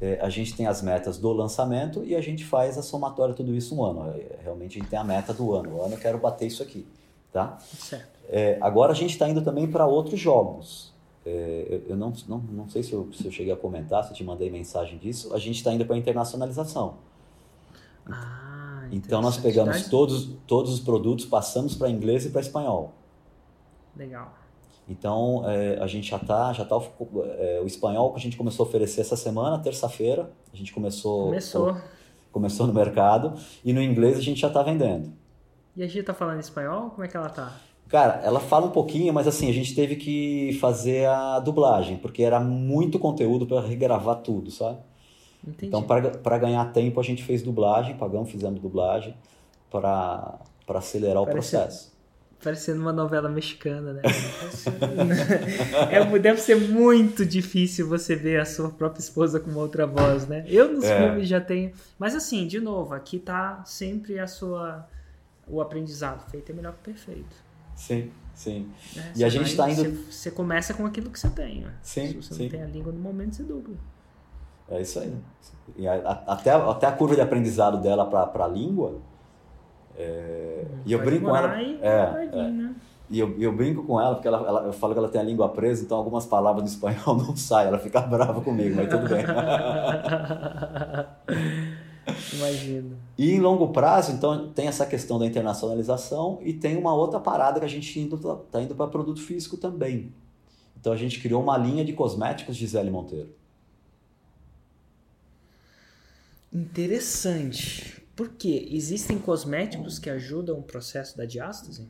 [0.00, 3.38] É, a gente tem as metas do lançamento e a gente faz a somatória de
[3.38, 4.10] tudo isso um ano.
[4.14, 5.76] É, Realmente a gente tem a meta do ano.
[5.76, 6.86] O ano eu quero bater isso aqui,
[7.32, 7.58] tá?
[7.78, 8.06] Certo.
[8.28, 10.92] É, agora a gente está indo também para outros jogos.
[11.24, 14.10] É, eu eu não, não, não sei se eu, se eu cheguei a comentar, se
[14.10, 15.34] eu te mandei mensagem disso.
[15.34, 16.98] A gente está indo para internacionalização.
[18.08, 22.92] Ah, Então nós pegamos Dá- todos, todos os produtos, passamos para inglês e para espanhol.
[23.96, 24.32] Legal.
[24.88, 26.76] Então é, a gente já está, já tá,
[27.38, 31.24] é, o espanhol que a gente começou a oferecer essa semana, terça-feira, a gente começou,
[31.26, 31.76] Começou.
[32.32, 33.34] começou no mercado
[33.64, 35.12] e no inglês a gente já está vendendo.
[35.76, 36.90] E a Gia tá falando espanhol?
[36.90, 37.54] Como é que ela tá?
[37.88, 42.22] Cara, ela fala um pouquinho, mas assim, a gente teve que fazer a dublagem, porque
[42.22, 44.78] era muito conteúdo para regravar tudo, sabe?
[45.46, 45.66] Entendi.
[45.66, 49.14] Então, para ganhar tempo, a gente fez dublagem, pagamos, fizemos dublagem
[49.70, 51.95] para acelerar o Parece- processo.
[52.42, 54.02] Parecendo uma novela mexicana, né?
[55.90, 60.26] é, deve ser muito difícil você ver a sua própria esposa com uma outra voz,
[60.26, 60.44] né?
[60.46, 60.98] Eu nos é.
[60.98, 61.72] filmes já tenho.
[61.98, 64.86] Mas assim, de novo, aqui tá sempre a sua.
[65.48, 67.36] O aprendizado feito é melhor que perfeito.
[67.74, 68.70] Sim, sim.
[68.96, 69.82] É, e a gente está indo.
[69.82, 71.62] Você, você, começa com aquilo que você tem.
[71.62, 71.72] Né?
[71.82, 72.08] Sim.
[72.08, 72.42] Se você sim.
[72.44, 73.76] não tem a língua no momento, você dubla.
[74.68, 75.14] É isso aí.
[75.76, 79.00] E a, a, até, até a curva de aprendizado dela para a língua
[79.96, 81.60] é, e eu brinco com ela.
[81.60, 82.74] E, é, é, né?
[83.08, 85.24] e eu, eu brinco com ela, porque ela, ela, eu falo que ela tem a
[85.24, 89.08] língua presa, então algumas palavras no espanhol não saem, ela fica brava comigo, mas tudo
[89.08, 89.24] bem.
[92.34, 92.96] Imagino.
[93.18, 97.58] E em longo prazo, então, tem essa questão da internacionalização e tem uma outra parada
[97.58, 100.12] que a gente está tá indo para produto físico também.
[100.78, 103.30] Então a gente criou uma linha de cosméticos Gisele Monteiro.
[106.52, 108.05] Interessante.
[108.16, 108.66] Por quê?
[108.72, 111.86] Existem cosméticos que ajudam o processo da diástase?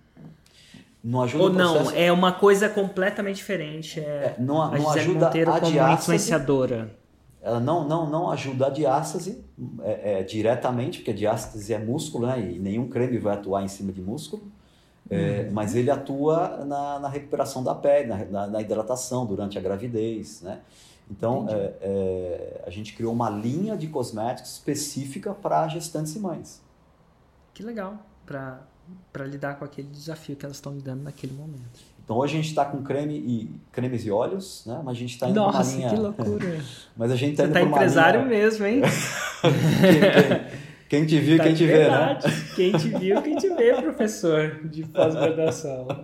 [1.02, 1.96] Não ajuda Ou não, processo...
[1.96, 4.00] é uma coisa completamente diferente.
[4.00, 6.02] É, é não, a não ajuda Monteiro a diástase.
[6.02, 6.90] influenciadora.
[7.40, 9.44] Ela não, não, não ajuda a diástase
[9.84, 12.40] é, é, diretamente, porque a diástase é músculo, né?
[12.40, 14.42] E nenhum creme vai atuar em cima de músculo.
[15.08, 15.52] É, uhum.
[15.52, 20.42] Mas ele atua na, na recuperação da pele, na, na, na, hidratação durante a gravidez,
[20.42, 20.58] né?
[21.10, 26.60] Então, é, é, a gente criou uma linha de cosméticos específica para gestantes e mães.
[27.54, 31.80] Que legal, para lidar com aquele desafio que elas estão lidando naquele momento.
[32.04, 34.80] Então, hoje a gente está com creme e, cremes e óleos, né?
[34.84, 35.90] mas a gente está indo Nossa, uma linha...
[35.90, 36.60] que loucura!
[36.96, 38.30] mas a gente está indo está empresário linha...
[38.30, 38.82] mesmo, hein?
[40.88, 42.28] quem, quem, quem, te viu, tá quem te verdade.
[42.28, 42.44] vê, né?
[42.54, 45.88] Quem te viu, quem te vê, professor de pós-graduação.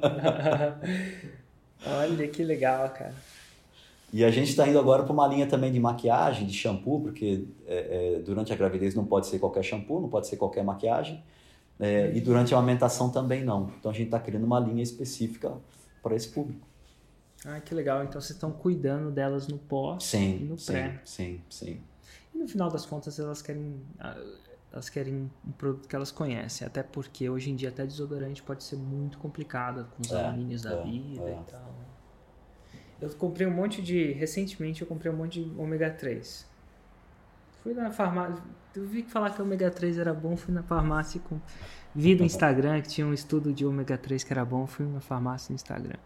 [1.87, 3.15] Olha que legal, cara.
[4.13, 7.47] E a gente está indo agora para uma linha também de maquiagem, de shampoo, porque
[7.67, 11.25] é, é, durante a gravidez não pode ser qualquer shampoo, não pode ser qualquer maquiagem.
[11.81, 13.73] É, e durante a amamentação também não.
[13.79, 15.57] Então a gente está criando uma linha específica
[16.03, 16.67] para esse público.
[17.45, 18.05] Ah, que legal.
[18.05, 21.01] Então vocês estão cuidando delas no pós sim, e no sim, pré.
[21.05, 21.81] Sim, sim.
[22.35, 23.81] E no final das contas elas querem
[24.71, 28.65] elas querem um produto que elas conhecem, até porque hoje em dia até desodorante pode
[28.65, 31.33] ser muito complicado com os é, alumínios da é, vida é.
[31.33, 31.75] e tal.
[33.03, 34.13] Eu comprei um monte de.
[34.13, 36.47] Recentemente eu comprei um monte de ômega 3.
[37.63, 38.43] Fui na farmácia.
[38.75, 41.41] Eu vi falar que ômega 3 era bom, fui na farmácia com.
[41.95, 45.01] Vi no Instagram que tinha um estudo de ômega 3 que era bom, fui na
[45.01, 45.99] farmácia no Instagram.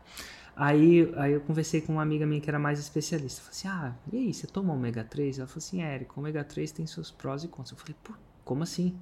[0.57, 3.43] Aí, aí eu conversei com uma amiga minha que era mais especialista.
[3.43, 5.39] Falei assim: Ah, e aí, você toma ômega 3?
[5.39, 7.73] Ela falou assim: É, Érico, ômega 3 tem seus prós e contras.
[7.73, 8.99] Eu falei: Pô, como assim?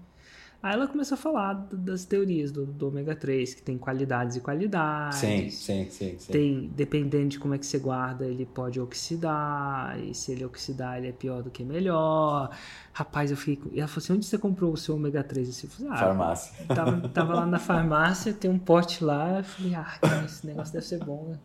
[0.65, 4.41] Aí ela começou a falar das teorias do, do ômega 3, que tem qualidades e
[4.41, 5.19] qualidades.
[5.19, 6.33] Sim, sim, sim, sim.
[6.33, 10.97] Tem, dependendo de como é que você guarda, ele pode oxidar, e se ele oxidar,
[10.97, 12.49] ele é pior do que melhor.
[12.95, 13.73] Rapaz, eu fiquei.
[13.75, 15.65] E ela falou assim: onde você comprou o seu ômega 3?
[15.65, 16.67] Eu falei, ah, farmácia.
[16.67, 19.41] Tava, tava lá na farmácia, tem um pote lá.
[19.41, 21.39] Eu falei, ah, cara, esse negócio deve ser bom, né?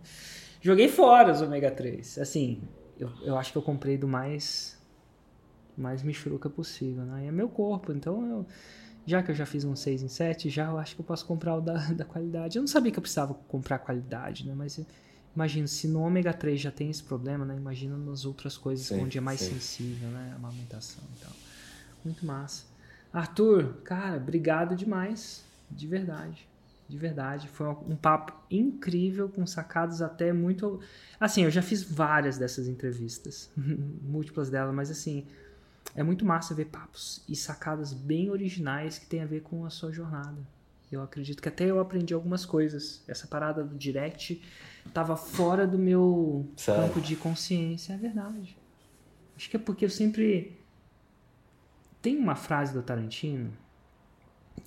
[0.62, 2.20] Joguei fora os ômega 3.
[2.20, 2.62] Assim,
[2.98, 4.82] eu, eu acho que eu comprei do mais.
[5.78, 7.26] mais michuruca possível, né?
[7.26, 8.46] E é meu corpo, então eu
[9.06, 11.26] já que eu já fiz um 6 em 7, já eu acho que eu posso
[11.26, 12.58] comprar o da, da qualidade.
[12.58, 14.54] Eu não sabia que eu precisava comprar qualidade, né?
[14.56, 14.80] Mas
[15.36, 17.56] imagino, se no ômega 3 já tem esse problema, né?
[17.56, 19.54] Imagina nas outras coisas sim, onde é mais sim.
[19.54, 20.32] sensível, né?
[20.34, 21.34] A amamentação e tal.
[22.04, 22.66] Muito massa.
[23.12, 25.44] Arthur, cara, obrigado demais.
[25.72, 26.48] De verdade.
[26.88, 27.48] De verdade.
[27.48, 30.80] Foi um papo incrível, com sacadas até muito.
[31.20, 33.52] Assim, eu já fiz várias dessas entrevistas,
[34.02, 35.26] múltiplas delas, mas assim
[35.96, 39.70] é muito massa ver papos e sacadas bem originais que tem a ver com a
[39.70, 40.42] sua jornada.
[40.92, 43.04] Eu acredito que até eu aprendi algumas coisas.
[43.08, 44.42] Essa parada do direct
[44.86, 46.84] estava fora do meu Sério?
[46.84, 48.58] campo de consciência, é verdade.
[49.36, 50.60] Acho que é porque eu sempre
[52.02, 53.54] tem uma frase do Tarantino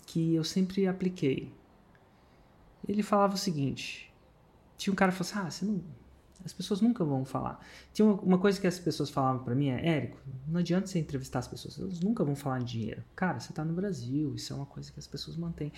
[0.06, 1.52] que eu sempre apliquei.
[2.86, 4.12] Ele falava o seguinte:
[4.76, 5.82] tinha um cara que falou assim: "Ah, você não
[6.44, 7.60] as pessoas nunca vão falar.
[7.92, 10.18] Tinha uma, uma coisa que as pessoas falavam para mim é, Érico,
[10.48, 13.02] não adianta você entrevistar as pessoas, elas nunca vão falar de dinheiro.
[13.14, 15.72] Cara, você tá no Brasil, isso é uma coisa que as pessoas mantêm.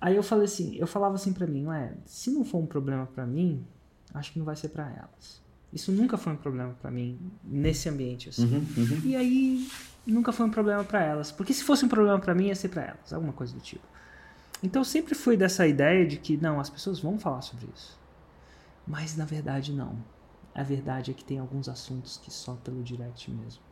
[0.00, 3.06] Aí eu falei assim, eu falava assim para mim, ué, se não for um problema
[3.06, 3.64] para mim,
[4.14, 5.40] acho que não vai ser para elas.
[5.72, 8.44] Isso nunca foi um problema para mim nesse ambiente assim.
[8.44, 9.00] Uhum, uhum.
[9.04, 9.68] E aí
[10.06, 12.68] nunca foi um problema para elas, porque se fosse um problema para mim ia ser
[12.68, 13.84] para elas, alguma coisa do tipo.
[14.62, 17.99] Então eu sempre fui dessa ideia de que não, as pessoas vão falar sobre isso.
[18.86, 19.96] Mas na verdade não.
[20.54, 23.62] A verdade é que tem alguns assuntos que só pelo direct mesmo.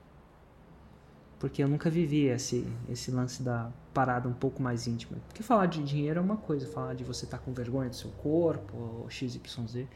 [1.38, 5.18] Porque eu nunca vivi esse, esse lance da parada um pouco mais íntima.
[5.28, 7.96] Porque falar de dinheiro é uma coisa, falar de você estar tá com vergonha do
[7.96, 9.86] seu corpo, ou XYZ,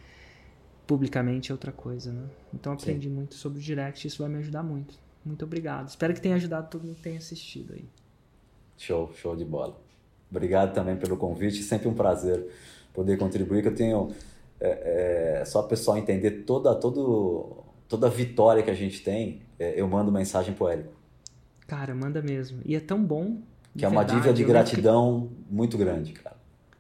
[0.87, 2.29] publicamente é outra coisa, né?
[2.55, 3.15] Então aprendi Sim.
[3.15, 4.95] muito sobre o direct e isso vai me ajudar muito.
[5.25, 5.89] Muito obrigado.
[5.89, 7.89] Espero que tenha ajudado todo mundo que tenha assistido aí.
[8.77, 9.81] Show, show de bola.
[10.31, 12.49] Obrigado também pelo convite, sempre um prazer
[12.93, 14.13] poder contribuir, que eu tenho
[14.63, 19.43] é, é, só o pessoal entender toda, todo, toda a vitória que a gente tem,
[19.59, 20.95] é, eu mando mensagem pro Érico.
[21.67, 22.61] Cara, manda mesmo.
[22.65, 23.43] E é tão bom.
[23.77, 25.55] Que é uma dívida de gratidão que...
[25.55, 26.37] muito grande, cara.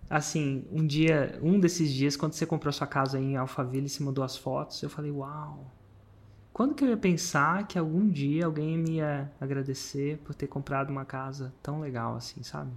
[0.09, 4.03] Assim, um dia, um desses dias, quando você comprou sua casa em Alphaville e se
[4.03, 5.67] mandou as fotos, eu falei, uau,
[6.53, 10.91] quando que eu ia pensar que algum dia alguém me ia agradecer por ter comprado
[10.91, 12.71] uma casa tão legal assim, sabe?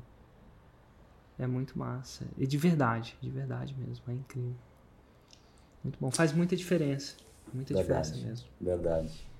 [1.37, 2.25] É muito massa.
[2.37, 4.55] E de verdade, de verdade mesmo, é incrível.
[5.85, 6.09] Muito bom.
[6.09, 7.13] Faz muita diferença.
[7.53, 8.47] Muita verdade, diferença mesmo.
[8.59, 9.25] Verdade.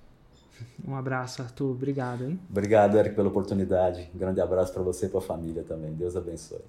[0.88, 1.72] Um abraço, Arthur.
[1.72, 2.40] Obrigado, hein?
[2.50, 4.10] Obrigado, Eric, pela oportunidade.
[4.16, 5.94] Um grande abraço para você e para a família também.
[5.94, 6.62] Deus abençoe.